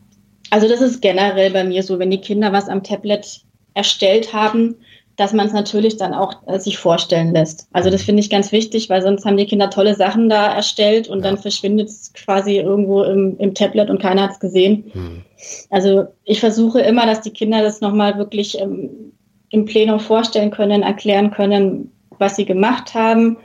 Also 0.50 0.68
das 0.68 0.82
ist 0.82 1.01
generell 1.01 1.51
bei 1.51 1.63
mir 1.63 1.84
so, 1.84 2.00
wenn 2.00 2.12
die 2.12 2.22
Kinder 2.22 2.51
was 2.51 2.70
am 2.70 2.84
Tablet 2.84 3.41
erstellt 3.74 4.34
haben, 4.34 4.75
dass 5.20 5.34
man 5.34 5.48
es 5.48 5.53
natürlich 5.53 5.98
dann 5.98 6.13
auch 6.13 6.34
äh, 6.48 6.60
sich 6.60 6.77
vorstellen 6.77 7.34
lässt. 7.34 7.68
Also 7.74 7.89
das 7.89 8.03
finde 8.03 8.22
ich 8.22 8.29
ganz 8.29 8.53
wichtig, 8.53 8.89
weil 8.89 9.01
sonst 9.01 9.25
haben 9.25 9.36
die 9.36 9.46
Kinder 9.46 9.70
tolle 9.70 9.94
Sachen 9.94 10.29
da 10.29 10.48
erstellt 10.48 11.10
und 11.10 11.20
ja. 11.20 11.24
dann 11.24 11.38
verschwindet 11.38 11.89
es 11.89 12.13
quasi 12.13 12.58
irgendwo 12.58 13.03
im, 13.03 13.38
im, 13.38 13.53
Tablet 13.53 13.89
und 13.89 14.01
keiner 14.01 14.24
hat 14.24 14.32
es 14.32 14.39
gesehen. 14.39 14.91
Mhm. 14.94 15.24
Also 15.70 16.08
ich 16.24 16.39
versuche 16.39 16.79
immer, 16.79 17.06
dass 17.06 17.20
die 17.20 17.32
Kinder 17.32 17.62
das 17.62 17.82
nochmal 17.82 18.18
wirklich 18.18 18.60
ähm, 18.60 19.12
im 19.50 19.65
Plenum 19.65 20.00
vorstellen 20.00 20.51
können, 20.51 20.84
erklären 20.84 21.32
können, 21.32 21.91
was 22.18 22.38
sie 22.38 22.46
gemacht 22.46 22.94
haben, 22.94 23.38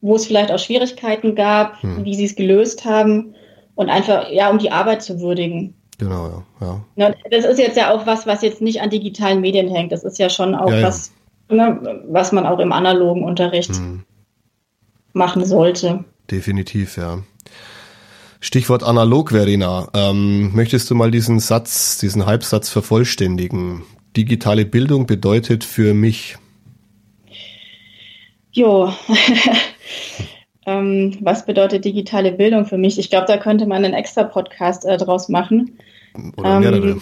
wo 0.00 0.14
es 0.14 0.26
vielleicht 0.26 0.52
auch 0.52 0.58
Schwierigkeiten 0.60 1.34
gab, 1.34 1.82
mhm. 1.82 2.04
wie 2.04 2.14
sie 2.14 2.26
es 2.26 2.36
gelöst 2.36 2.84
haben 2.84 3.34
und 3.74 3.88
einfach, 3.88 4.30
ja, 4.30 4.48
um 4.48 4.58
die 4.58 4.70
Arbeit 4.70 5.02
zu 5.02 5.20
würdigen. 5.20 5.74
Genau, 6.04 6.44
ja. 6.60 6.80
ja. 6.96 7.14
Das 7.30 7.46
ist 7.46 7.58
jetzt 7.58 7.78
ja 7.78 7.90
auch 7.90 8.06
was, 8.06 8.26
was 8.26 8.42
jetzt 8.42 8.60
nicht 8.60 8.82
an 8.82 8.90
digitalen 8.90 9.40
Medien 9.40 9.68
hängt. 9.68 9.90
Das 9.90 10.04
ist 10.04 10.18
ja 10.18 10.28
schon 10.28 10.54
auch 10.54 10.70
ja, 10.70 10.82
was, 10.82 11.12
ne, 11.48 12.02
was 12.08 12.30
man 12.30 12.46
auch 12.46 12.58
im 12.58 12.72
analogen 12.72 13.24
Unterricht 13.24 13.74
hm. 13.74 14.04
machen 15.14 15.46
sollte. 15.46 16.04
Definitiv, 16.30 16.98
ja. 16.98 17.20
Stichwort 18.40 18.82
analog, 18.82 19.30
Verena. 19.30 19.88
Ähm, 19.94 20.54
möchtest 20.54 20.90
du 20.90 20.94
mal 20.94 21.10
diesen 21.10 21.40
Satz, 21.40 21.96
diesen 21.96 22.26
Halbsatz 22.26 22.68
vervollständigen? 22.68 23.82
Digitale 24.14 24.66
Bildung 24.66 25.06
bedeutet 25.06 25.64
für 25.64 25.94
mich. 25.94 26.36
Jo. 28.52 28.92
ähm, 30.66 31.16
was 31.20 31.46
bedeutet 31.46 31.84
digitale 31.84 32.32
Bildung 32.32 32.64
für 32.64 32.78
mich? 32.78 32.98
Ich 32.98 33.10
glaube, 33.10 33.26
da 33.26 33.36
könnte 33.36 33.66
man 33.66 33.84
einen 33.84 33.94
extra 33.94 34.24
Podcast 34.24 34.84
äh, 34.84 34.96
draus 34.96 35.28
machen. 35.28 35.78
Oder 36.36 36.60
mehrere. 36.60 36.88
Ähm, 36.88 37.00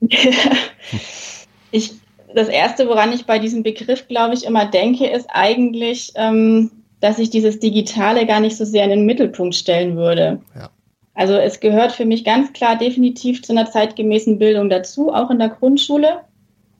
ich, 1.70 1.92
das 2.34 2.48
Erste, 2.48 2.88
woran 2.88 3.12
ich 3.12 3.26
bei 3.26 3.38
diesem 3.38 3.62
Begriff, 3.62 4.08
glaube 4.08 4.34
ich, 4.34 4.44
immer 4.44 4.66
denke, 4.66 5.06
ist 5.06 5.28
eigentlich, 5.30 6.12
ähm, 6.16 6.70
dass 7.00 7.18
ich 7.18 7.30
dieses 7.30 7.58
Digitale 7.58 8.26
gar 8.26 8.40
nicht 8.40 8.56
so 8.56 8.64
sehr 8.64 8.84
in 8.84 8.90
den 8.90 9.06
Mittelpunkt 9.06 9.54
stellen 9.54 9.96
würde. 9.96 10.40
Ja. 10.54 10.70
Also 11.14 11.34
es 11.34 11.60
gehört 11.60 11.92
für 11.92 12.04
mich 12.04 12.24
ganz 12.24 12.52
klar 12.52 12.76
definitiv 12.76 13.42
zu 13.42 13.52
einer 13.52 13.70
zeitgemäßen 13.70 14.38
Bildung 14.38 14.68
dazu, 14.68 15.12
auch 15.12 15.30
in 15.30 15.38
der 15.38 15.50
Grundschule, 15.50 16.20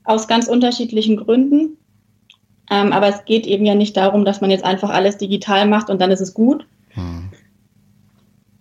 aus 0.02 0.26
ganz 0.26 0.48
unterschiedlichen 0.48 1.16
Gründen. 1.16 1.76
Ähm, 2.70 2.92
aber 2.92 3.08
es 3.08 3.24
geht 3.24 3.46
eben 3.46 3.66
ja 3.66 3.74
nicht 3.74 3.96
darum, 3.96 4.24
dass 4.24 4.40
man 4.40 4.50
jetzt 4.50 4.64
einfach 4.64 4.90
alles 4.90 5.18
digital 5.18 5.66
macht 5.66 5.90
und 5.90 6.00
dann 6.00 6.10
ist 6.10 6.20
es 6.20 6.34
gut. 6.34 6.66
Hm. 6.90 7.30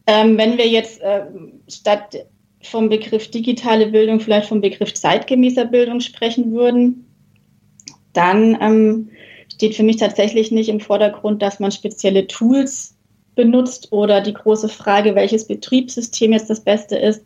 Ähm, 0.05 0.37
wenn 0.37 0.57
wir 0.57 0.67
jetzt 0.67 1.01
äh, 1.01 1.25
statt 1.69 2.25
vom 2.61 2.89
Begriff 2.89 3.29
digitale 3.31 3.87
Bildung 3.87 4.19
vielleicht 4.19 4.49
vom 4.49 4.61
Begriff 4.61 4.93
zeitgemäßer 4.93 5.65
Bildung 5.65 5.99
sprechen 5.99 6.51
würden, 6.51 7.05
dann 8.13 8.57
ähm, 8.61 9.09
steht 9.53 9.75
für 9.75 9.83
mich 9.83 9.97
tatsächlich 9.97 10.51
nicht 10.51 10.69
im 10.69 10.79
Vordergrund, 10.79 11.41
dass 11.41 11.59
man 11.59 11.71
spezielle 11.71 12.27
Tools 12.27 12.95
benutzt 13.35 13.91
oder 13.91 14.21
die 14.21 14.33
große 14.33 14.69
Frage, 14.69 15.15
welches 15.15 15.47
Betriebssystem 15.47 16.33
jetzt 16.33 16.49
das 16.49 16.61
Beste 16.61 16.95
ist, 16.97 17.25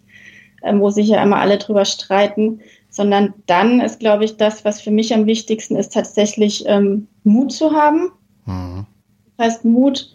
ähm, 0.64 0.80
wo 0.80 0.90
sich 0.90 1.08
ja 1.08 1.22
immer 1.22 1.38
alle 1.38 1.58
drüber 1.58 1.86
streiten, 1.86 2.62
sondern 2.98 3.36
dann 3.46 3.80
ist, 3.80 4.00
glaube 4.00 4.26
ich, 4.26 4.38
das, 4.38 4.66
was 4.66 4.82
für 4.82 4.90
mich 4.90 5.14
am 5.14 5.28
wichtigsten 5.28 5.76
ist, 5.76 5.94
tatsächlich 5.94 6.64
ähm, 6.66 7.08
Mut 7.24 7.52
zu 7.52 7.72
haben. 7.72 8.10
Mhm. 8.46 8.88
Das 9.38 9.46
heißt, 9.46 9.66
Mut, 9.66 10.12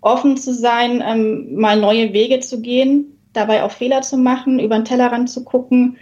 offen 0.00 0.38
zu 0.38 0.54
sein, 0.54 1.04
ähm, 1.06 1.54
mal 1.54 1.78
neue 1.78 2.14
Wege 2.14 2.40
zu 2.40 2.62
gehen, 2.62 3.18
dabei 3.34 3.62
auch 3.62 3.72
Fehler 3.72 4.00
zu 4.00 4.16
machen, 4.16 4.58
über 4.58 4.74
den 4.74 4.86
Tellerrand 4.86 5.28
zu 5.28 5.44
gucken 5.44 5.98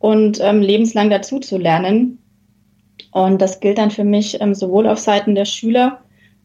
und 0.00 0.40
ähm, 0.40 0.60
lebenslang 0.60 1.08
dazu 1.08 1.38
zu 1.38 1.56
lernen. 1.56 2.18
Und 3.12 3.40
das 3.40 3.60
gilt 3.60 3.78
dann 3.78 3.92
für 3.92 4.04
mich 4.04 4.40
ähm, 4.40 4.56
sowohl 4.56 4.88
auf 4.88 4.98
Seiten 4.98 5.36
der 5.36 5.44
Schüler 5.44 6.00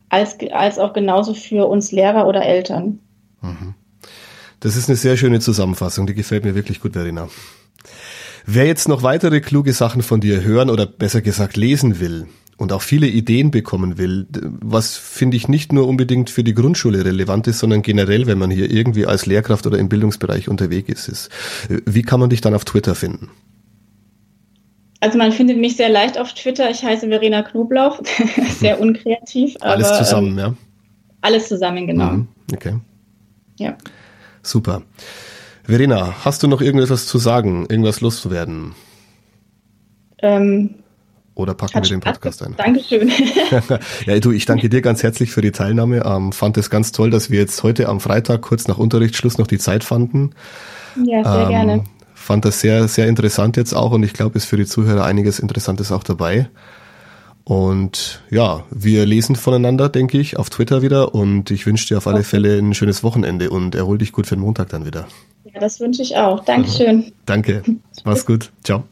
als, 0.09 0.37
als 0.51 0.77
auch 0.77 0.93
genauso 0.93 1.33
für 1.33 1.67
uns 1.67 1.91
Lehrer 1.91 2.27
oder 2.27 2.45
Eltern. 2.45 2.99
Mhm. 3.41 3.73
Das 4.59 4.75
ist 4.75 4.87
eine 4.87 4.97
sehr 4.97 5.17
schöne 5.17 5.39
Zusammenfassung, 5.39 6.05
die 6.05 6.13
gefällt 6.13 6.45
mir 6.45 6.53
wirklich 6.53 6.79
gut, 6.79 6.93
Verena. 6.93 7.27
Wer 8.45 8.65
jetzt 8.65 8.87
noch 8.87 9.03
weitere 9.03 9.41
kluge 9.41 9.73
Sachen 9.73 10.01
von 10.01 10.21
dir 10.21 10.43
hören 10.43 10.69
oder 10.69 10.85
besser 10.85 11.21
gesagt 11.21 11.57
lesen 11.57 11.99
will, 11.99 12.27
und 12.57 12.71
auch 12.71 12.81
viele 12.81 13.07
Ideen 13.07 13.51
bekommen 13.51 13.97
will, 13.97 14.27
was 14.61 14.95
finde 14.95 15.35
ich 15.37 15.47
nicht 15.47 15.73
nur 15.73 15.87
unbedingt 15.87 16.29
für 16.29 16.43
die 16.43 16.53
Grundschule 16.53 17.03
relevant 17.03 17.47
ist, 17.47 17.59
sondern 17.59 17.81
generell, 17.81 18.27
wenn 18.27 18.37
man 18.37 18.49
hier 18.49 18.71
irgendwie 18.71 19.05
als 19.05 19.25
Lehrkraft 19.25 19.67
oder 19.67 19.77
im 19.77 19.89
Bildungsbereich 19.89 20.47
unterwegs 20.47 21.07
ist. 21.07 21.29
Wie 21.67 22.01
kann 22.01 22.19
man 22.19 22.29
dich 22.29 22.41
dann 22.41 22.53
auf 22.53 22.63
Twitter 22.63 22.95
finden? 22.95 23.29
Also 25.01 25.17
man 25.17 25.31
findet 25.31 25.57
mich 25.57 25.75
sehr 25.75 25.89
leicht 25.89 26.17
auf 26.17 26.33
Twitter. 26.33 26.69
Ich 26.69 26.83
heiße 26.83 27.09
Verena 27.09 27.43
Knoblauch, 27.43 28.01
sehr 28.59 28.79
unkreativ. 28.79 29.55
alles 29.59 29.87
aber, 29.89 29.97
zusammen, 29.97 30.31
ähm, 30.31 30.37
ja. 30.37 30.53
Alles 31.21 31.47
zusammen, 31.49 31.87
genau. 31.87 32.11
Mhm, 32.11 32.27
okay. 32.53 32.75
Ja. 33.59 33.77
Super. 34.41 34.83
Verena, 35.67 36.13
hast 36.23 36.43
du 36.43 36.47
noch 36.47 36.61
irgendetwas 36.61 37.07
zu 37.07 37.17
sagen, 37.17 37.65
irgendwas 37.69 38.01
loszuwerden? 38.01 38.73
Ähm, 40.19 40.75
oder 41.33 41.53
packen 41.53 41.75
wir 41.75 41.81
den 41.81 41.99
Podcast 41.99 42.43
ein? 42.43 42.55
Dankeschön. 42.55 43.11
ja, 44.05 44.19
du, 44.19 44.31
ich 44.31 44.45
danke 44.45 44.69
dir 44.69 44.81
ganz 44.81 45.03
herzlich 45.03 45.31
für 45.31 45.41
die 45.41 45.51
Teilnahme. 45.51 46.03
Ähm, 46.05 46.31
fand 46.31 46.57
es 46.57 46.69
ganz 46.69 46.91
toll, 46.91 47.09
dass 47.09 47.29
wir 47.29 47.39
jetzt 47.39 47.61
heute 47.63 47.89
am 47.89 47.99
Freitag 47.99 48.41
kurz 48.41 48.67
nach 48.67 48.77
Unterrichtsschluss 48.77 49.37
noch 49.37 49.47
die 49.47 49.57
Zeit 49.57 49.83
fanden. 49.83 50.31
Ja, 51.03 51.23
sehr 51.23 51.43
ähm, 51.43 51.49
gerne. 51.49 51.83
Fand 52.13 52.45
das 52.45 52.61
sehr, 52.61 52.87
sehr 52.87 53.07
interessant 53.07 53.57
jetzt 53.57 53.73
auch 53.73 53.91
und 53.91 54.03
ich 54.03 54.13
glaube, 54.13 54.37
ist 54.37 54.45
für 54.45 54.57
die 54.57 54.65
Zuhörer 54.65 55.03
einiges 55.03 55.39
Interessantes 55.39 55.91
auch 55.91 56.03
dabei. 56.03 56.47
Und 57.43 58.23
ja, 58.29 58.63
wir 58.71 59.05
lesen 59.05 59.35
voneinander, 59.35 59.89
denke 59.89 60.17
ich, 60.19 60.37
auf 60.37 60.49
Twitter 60.49 60.81
wieder 60.81 61.13
und 61.13 61.51
ich 61.51 61.65
wünsche 61.65 61.87
dir 61.87 61.97
auf 61.97 62.07
alle. 62.07 62.23
Fälle 62.23 62.57
ein 62.57 62.73
schönes 62.73 63.03
Wochenende 63.03 63.49
und 63.49 63.75
erhol 63.75 63.97
dich 63.97 64.11
gut 64.11 64.25
für 64.25 64.35
den 64.35 64.41
Montag 64.41 64.69
dann 64.69 64.85
wieder. 64.85 65.07
Das 65.59 65.79
wünsche 65.79 66.01
ich 66.01 66.15
auch. 66.17 66.43
Dankeschön. 66.43 67.11
Danke. 67.25 67.63
Mach's 68.03 68.25
gut. 68.25 68.51
Ciao. 68.63 68.83